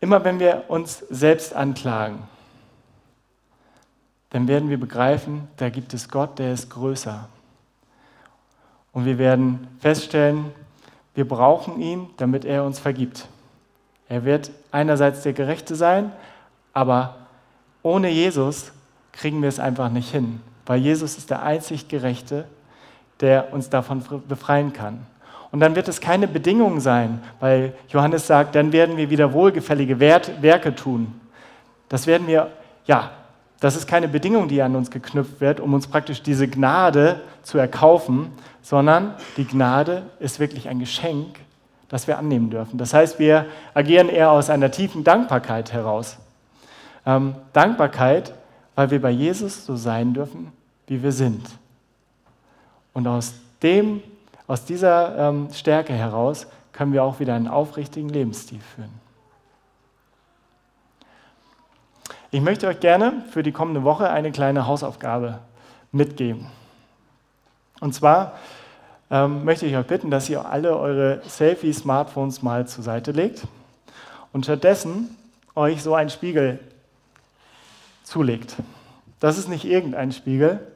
Immer 0.00 0.24
wenn 0.24 0.38
wir 0.38 0.64
uns 0.68 1.00
selbst 1.10 1.54
anklagen, 1.54 2.20
dann 4.30 4.46
werden 4.48 4.70
wir 4.70 4.78
begreifen, 4.78 5.48
da 5.56 5.68
gibt 5.68 5.92
es 5.92 6.08
Gott, 6.08 6.38
der 6.38 6.52
ist 6.52 6.70
größer. 6.70 7.28
Und 8.92 9.04
wir 9.04 9.18
werden 9.18 9.68
feststellen, 9.80 10.52
wir 11.14 11.26
brauchen 11.26 11.80
ihn, 11.80 12.08
damit 12.16 12.44
er 12.44 12.64
uns 12.64 12.78
vergibt. 12.78 13.26
Er 14.08 14.24
wird 14.24 14.50
einerseits 14.70 15.22
der 15.22 15.32
Gerechte 15.32 15.74
sein, 15.74 16.12
aber 16.72 17.16
ohne 17.82 18.08
Jesus 18.08 18.72
kriegen 19.12 19.42
wir 19.42 19.48
es 19.48 19.58
einfach 19.58 19.90
nicht 19.90 20.10
hin, 20.10 20.40
weil 20.66 20.80
Jesus 20.80 21.18
ist 21.18 21.30
der 21.30 21.42
einzig 21.42 21.88
Gerechte, 21.88 22.44
der 23.20 23.52
uns 23.52 23.70
davon 23.70 24.02
befreien 24.28 24.72
kann. 24.72 25.06
Und 25.50 25.60
dann 25.60 25.74
wird 25.74 25.88
es 25.88 26.00
keine 26.00 26.28
Bedingung 26.28 26.80
sein, 26.80 27.20
weil 27.40 27.74
Johannes 27.88 28.26
sagt, 28.26 28.54
dann 28.54 28.72
werden 28.72 28.96
wir 28.96 29.10
wieder 29.10 29.32
wohlgefällige 29.32 29.98
Werke 29.98 30.74
tun. 30.74 31.20
Das 31.88 32.06
werden 32.06 32.26
wir, 32.26 32.50
ja, 32.86 33.10
das 33.58 33.76
ist 33.76 33.86
keine 33.86 34.08
Bedingung, 34.08 34.48
die 34.48 34.62
an 34.62 34.76
uns 34.76 34.90
geknüpft 34.90 35.40
wird, 35.40 35.60
um 35.60 35.74
uns 35.74 35.86
praktisch 35.86 36.22
diese 36.22 36.48
Gnade 36.48 37.20
zu 37.42 37.58
erkaufen, 37.58 38.32
sondern 38.62 39.14
die 39.36 39.46
Gnade 39.46 40.04
ist 40.18 40.40
wirklich 40.40 40.68
ein 40.68 40.78
Geschenk, 40.78 41.40
das 41.88 42.06
wir 42.06 42.16
annehmen 42.16 42.50
dürfen. 42.50 42.78
Das 42.78 42.94
heißt, 42.94 43.18
wir 43.18 43.46
agieren 43.74 44.08
eher 44.08 44.30
aus 44.30 44.48
einer 44.48 44.70
tiefen 44.70 45.04
Dankbarkeit 45.04 45.72
heraus. 45.72 46.18
Ähm, 47.04 47.34
Dankbarkeit, 47.52 48.32
weil 48.80 48.90
wir 48.90 49.02
bei 49.02 49.10
Jesus 49.10 49.66
so 49.66 49.76
sein 49.76 50.14
dürfen, 50.14 50.50
wie 50.86 51.02
wir 51.02 51.12
sind. 51.12 51.46
Und 52.94 53.06
aus 53.06 53.34
dem 53.62 54.02
aus 54.46 54.64
dieser 54.64 55.18
ähm, 55.18 55.48
Stärke 55.52 55.92
heraus 55.92 56.46
können 56.72 56.94
wir 56.94 57.04
auch 57.04 57.20
wieder 57.20 57.34
einen 57.34 57.46
aufrichtigen 57.46 58.08
Lebensstil 58.08 58.58
führen. 58.74 58.88
Ich 62.30 62.40
möchte 62.40 62.68
euch 62.68 62.80
gerne 62.80 63.22
für 63.30 63.42
die 63.42 63.52
kommende 63.52 63.84
Woche 63.84 64.08
eine 64.08 64.32
kleine 64.32 64.66
Hausaufgabe 64.66 65.40
mitgeben. 65.92 66.46
Und 67.80 67.94
zwar 67.94 68.32
ähm, 69.10 69.44
möchte 69.44 69.66
ich 69.66 69.76
euch 69.76 69.86
bitten, 69.86 70.10
dass 70.10 70.30
ihr 70.30 70.46
alle 70.46 70.74
eure 70.74 71.20
Selfie-Smartphones 71.28 72.40
mal 72.40 72.66
zur 72.66 72.82
Seite 72.82 73.12
legt 73.12 73.46
und 74.32 74.46
stattdessen 74.46 75.14
euch 75.54 75.82
so 75.82 75.94
einen 75.94 76.08
Spiegel 76.08 76.60
zulegt. 78.10 78.56
Das 79.20 79.38
ist 79.38 79.48
nicht 79.48 79.64
irgendein 79.64 80.10
Spiegel, 80.10 80.66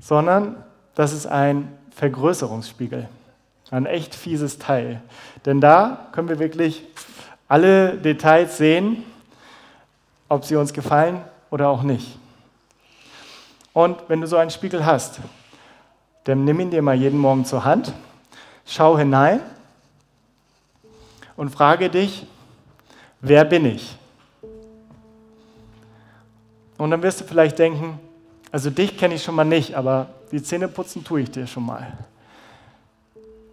sondern 0.00 0.56
das 0.94 1.12
ist 1.12 1.26
ein 1.26 1.68
Vergrößerungsspiegel. 1.90 3.08
Ein 3.70 3.86
echt 3.86 4.14
fieses 4.14 4.58
Teil. 4.58 5.02
Denn 5.44 5.60
da 5.60 6.08
können 6.12 6.28
wir 6.28 6.38
wirklich 6.38 6.84
alle 7.48 7.98
Details 7.98 8.56
sehen, 8.56 9.04
ob 10.28 10.44
sie 10.44 10.56
uns 10.56 10.72
gefallen 10.72 11.20
oder 11.50 11.68
auch 11.68 11.82
nicht. 11.82 12.18
Und 13.72 13.98
wenn 14.08 14.20
du 14.20 14.26
so 14.26 14.36
einen 14.36 14.50
Spiegel 14.50 14.86
hast, 14.86 15.20
dann 16.24 16.44
nimm 16.44 16.60
ihn 16.60 16.70
dir 16.70 16.80
mal 16.80 16.94
jeden 16.94 17.18
Morgen 17.18 17.44
zur 17.44 17.64
Hand, 17.64 17.92
schau 18.64 18.96
hinein 18.96 19.40
und 21.36 21.50
frage 21.50 21.90
dich, 21.90 22.26
wer 23.20 23.44
bin 23.44 23.66
ich? 23.66 23.98
Und 26.78 26.90
dann 26.90 27.02
wirst 27.02 27.20
du 27.20 27.24
vielleicht 27.24 27.58
denken, 27.58 27.98
also 28.50 28.70
dich 28.70 28.96
kenne 28.96 29.14
ich 29.14 29.22
schon 29.22 29.34
mal 29.34 29.44
nicht, 29.44 29.74
aber 29.74 30.08
die 30.32 30.42
Zähne 30.42 30.68
putzen 30.68 31.04
tue 31.04 31.22
ich 31.22 31.30
dir 31.30 31.46
schon 31.46 31.66
mal. 31.66 31.92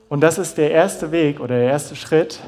Und 0.10 0.22
das 0.22 0.38
ist 0.38 0.58
der 0.58 0.72
erste 0.72 1.12
Weg 1.12 1.40
oder 1.40 1.56
der 1.56 1.70
erste 1.70 1.96
Schritt, 1.96 2.40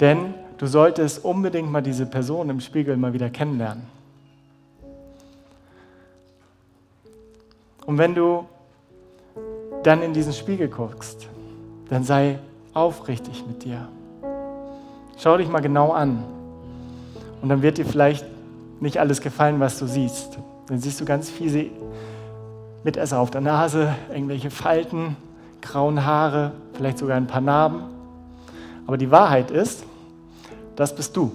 denn 0.00 0.34
du 0.56 0.66
solltest 0.66 1.24
unbedingt 1.24 1.70
mal 1.70 1.82
diese 1.82 2.06
Person 2.06 2.48
im 2.50 2.60
Spiegel 2.60 2.96
mal 2.96 3.12
wieder 3.12 3.30
kennenlernen. 3.30 3.86
Und 7.86 7.98
wenn 7.98 8.14
du 8.14 8.46
dann 9.82 10.02
in 10.02 10.12
diesen 10.12 10.32
Spiegel 10.32 10.68
guckst, 10.68 11.28
dann 11.88 12.04
sei 12.04 12.38
aufrichtig 12.74 13.44
mit 13.46 13.64
dir. 13.64 13.88
Schau 15.16 15.36
dich 15.36 15.48
mal 15.48 15.60
genau 15.60 15.92
an. 15.92 16.22
Und 17.40 17.48
dann 17.48 17.62
wird 17.62 17.78
dir 17.78 17.86
vielleicht 17.86 18.24
nicht 18.80 18.98
alles 18.98 19.20
gefallen, 19.20 19.60
was 19.60 19.78
du 19.78 19.86
siehst. 19.86 20.38
Dann 20.68 20.78
siehst 20.78 21.00
du 21.00 21.04
ganz 21.04 21.30
fiese 21.30 21.66
Mitesser 22.84 23.18
auf 23.18 23.30
der 23.30 23.40
Nase, 23.40 23.94
irgendwelche 24.12 24.50
Falten, 24.50 25.16
grauen 25.60 26.04
Haare, 26.04 26.52
vielleicht 26.74 26.98
sogar 26.98 27.16
ein 27.16 27.26
paar 27.26 27.40
Narben. 27.40 27.82
Aber 28.86 28.96
die 28.96 29.10
Wahrheit 29.10 29.50
ist, 29.50 29.84
das 30.76 30.94
bist 30.94 31.16
du. 31.16 31.32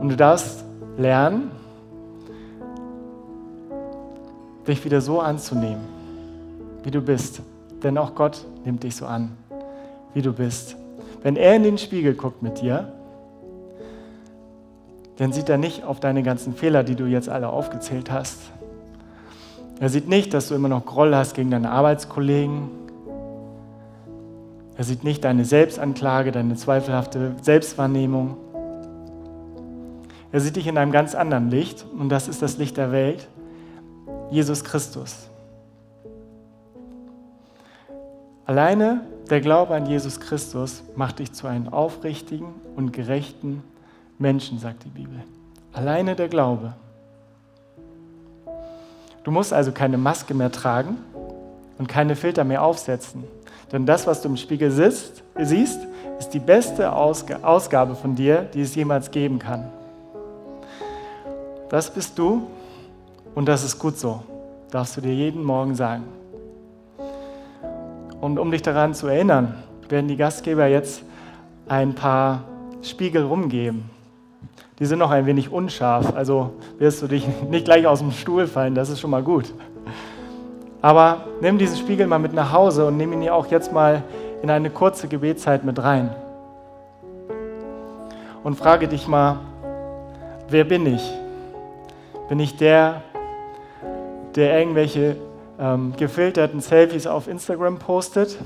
Und 0.00 0.08
du 0.08 0.16
darfst 0.16 0.64
lernen, 0.96 1.50
dich 4.66 4.84
wieder 4.84 5.00
so 5.00 5.20
anzunehmen, 5.20 5.84
wie 6.82 6.90
du 6.90 7.00
bist. 7.00 7.40
Denn 7.82 7.96
auch 7.98 8.14
Gott 8.14 8.44
nimmt 8.64 8.82
dich 8.82 8.96
so 8.96 9.06
an, 9.06 9.36
wie 10.14 10.22
du 10.22 10.32
bist. 10.32 10.76
Wenn 11.22 11.36
er 11.36 11.56
in 11.56 11.62
den 11.62 11.78
Spiegel 11.78 12.14
guckt 12.14 12.42
mit 12.42 12.60
dir, 12.60 12.92
dann 15.18 15.32
sieht 15.32 15.48
er 15.48 15.58
nicht 15.58 15.84
auf 15.84 16.00
deine 16.00 16.22
ganzen 16.22 16.54
Fehler, 16.54 16.82
die 16.82 16.94
du 16.94 17.04
jetzt 17.04 17.28
alle 17.28 17.48
aufgezählt 17.48 18.10
hast, 18.10 18.38
er 19.80 19.88
sieht 19.88 20.08
nicht, 20.08 20.34
dass 20.34 20.48
du 20.48 20.54
immer 20.54 20.68
noch 20.68 20.84
Groll 20.84 21.14
hast 21.14 21.34
gegen 21.34 21.50
deine 21.50 21.70
Arbeitskollegen. 21.70 22.68
Er 24.76 24.84
sieht 24.84 25.04
nicht 25.04 25.24
deine 25.24 25.44
Selbstanklage, 25.44 26.32
deine 26.32 26.56
zweifelhafte 26.56 27.36
Selbstwahrnehmung. 27.42 28.36
Er 30.32 30.40
sieht 30.40 30.56
dich 30.56 30.66
in 30.66 30.76
einem 30.78 30.92
ganz 30.92 31.14
anderen 31.14 31.50
Licht 31.50 31.86
und 31.96 32.08
das 32.08 32.28
ist 32.28 32.42
das 32.42 32.58
Licht 32.58 32.76
der 32.76 32.92
Welt, 32.92 33.28
Jesus 34.30 34.64
Christus. 34.64 35.30
Alleine 38.44 39.02
der 39.30 39.40
Glaube 39.40 39.74
an 39.74 39.86
Jesus 39.86 40.20
Christus 40.20 40.82
macht 40.96 41.20
dich 41.20 41.32
zu 41.32 41.46
einem 41.46 41.68
aufrichtigen 41.68 42.48
und 42.76 42.92
gerechten 42.92 43.62
Menschen, 44.18 44.58
sagt 44.58 44.84
die 44.84 44.88
Bibel. 44.88 45.22
Alleine 45.72 46.16
der 46.16 46.28
Glaube. 46.28 46.74
Du 49.22 49.30
musst 49.30 49.52
also 49.52 49.72
keine 49.72 49.96
Maske 49.96 50.34
mehr 50.34 50.50
tragen 50.50 50.98
und 51.78 51.88
keine 51.88 52.16
Filter 52.16 52.44
mehr 52.44 52.62
aufsetzen. 52.62 53.24
Denn 53.70 53.86
das, 53.86 54.06
was 54.06 54.22
du 54.22 54.28
im 54.28 54.36
Spiegel 54.36 54.70
siehst, 54.70 55.22
siehst 55.38 55.80
ist 56.18 56.30
die 56.30 56.40
beste 56.40 56.92
Ausgabe 56.92 57.94
von 57.94 58.16
dir, 58.16 58.42
die 58.42 58.62
es 58.62 58.74
jemals 58.74 59.10
geben 59.10 59.38
kann. 59.38 59.70
Das 61.68 61.92
bist 61.92 62.18
du 62.18 62.48
und 63.34 63.46
das 63.46 63.62
ist 63.62 63.78
gut 63.78 63.98
so, 63.98 64.22
darfst 64.70 64.96
du 64.96 65.00
dir 65.00 65.14
jeden 65.14 65.44
Morgen 65.44 65.74
sagen. 65.74 66.04
Und 68.20 68.38
um 68.38 68.50
dich 68.50 68.62
daran 68.62 68.94
zu 68.94 69.06
erinnern, 69.06 69.54
werden 69.88 70.08
die 70.08 70.16
Gastgeber 70.16 70.66
jetzt 70.66 71.02
ein 71.68 71.94
paar 71.94 72.42
Spiegel 72.82 73.22
rumgeben 73.22 73.97
die 74.78 74.86
sind 74.86 74.98
noch 74.98 75.10
ein 75.10 75.26
wenig 75.26 75.50
unscharf. 75.50 76.14
Also 76.14 76.52
wirst 76.78 77.02
du 77.02 77.06
dich 77.06 77.26
nicht 77.50 77.64
gleich 77.64 77.86
aus 77.86 77.98
dem 78.00 78.12
Stuhl 78.12 78.46
fallen, 78.46 78.74
das 78.74 78.90
ist 78.90 79.00
schon 79.00 79.10
mal 79.10 79.22
gut. 79.22 79.52
Aber 80.80 81.24
nimm 81.40 81.58
diesen 81.58 81.76
Spiegel 81.76 82.06
mal 82.06 82.18
mit 82.18 82.32
nach 82.32 82.52
Hause 82.52 82.86
und 82.86 82.96
nimm 82.96 83.12
ihn 83.12 83.28
auch 83.28 83.46
jetzt 83.48 83.72
mal 83.72 84.02
in 84.42 84.50
eine 84.50 84.70
kurze 84.70 85.08
Gebetszeit 85.08 85.64
mit 85.64 85.82
rein. 85.82 86.14
Und 88.44 88.54
frage 88.54 88.86
dich 88.86 89.08
mal, 89.08 89.40
wer 90.48 90.64
bin 90.64 90.86
ich? 90.86 91.12
Bin 92.28 92.38
ich 92.38 92.56
der, 92.56 93.02
der 94.36 94.58
irgendwelche 94.60 95.16
ähm, 95.58 95.94
gefilterten 95.96 96.60
Selfies 96.60 97.06
auf 97.08 97.26
Instagram 97.26 97.78
postet? 97.78 98.38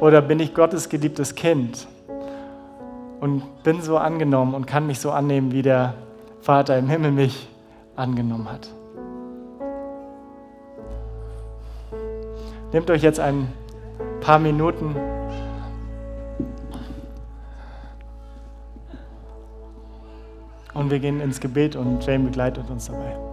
Oder 0.00 0.20
bin 0.20 0.40
ich 0.40 0.52
Gottes 0.54 0.88
geliebtes 0.88 1.34
Kind? 1.34 1.86
und 3.22 3.62
bin 3.62 3.80
so 3.80 3.98
angenommen 3.98 4.52
und 4.52 4.66
kann 4.66 4.84
mich 4.88 4.98
so 4.98 5.12
annehmen, 5.12 5.52
wie 5.52 5.62
der 5.62 5.94
Vater 6.40 6.76
im 6.76 6.88
Himmel 6.88 7.12
mich 7.12 7.48
angenommen 7.94 8.50
hat. 8.50 8.68
Nehmt 12.72 12.90
euch 12.90 13.00
jetzt 13.00 13.20
ein 13.20 13.46
paar 14.20 14.40
Minuten. 14.40 14.96
Und 20.74 20.90
wir 20.90 20.98
gehen 20.98 21.20
ins 21.20 21.38
Gebet 21.38 21.76
und 21.76 22.04
Jane 22.04 22.24
begleitet 22.24 22.68
uns 22.70 22.86
dabei. 22.86 23.31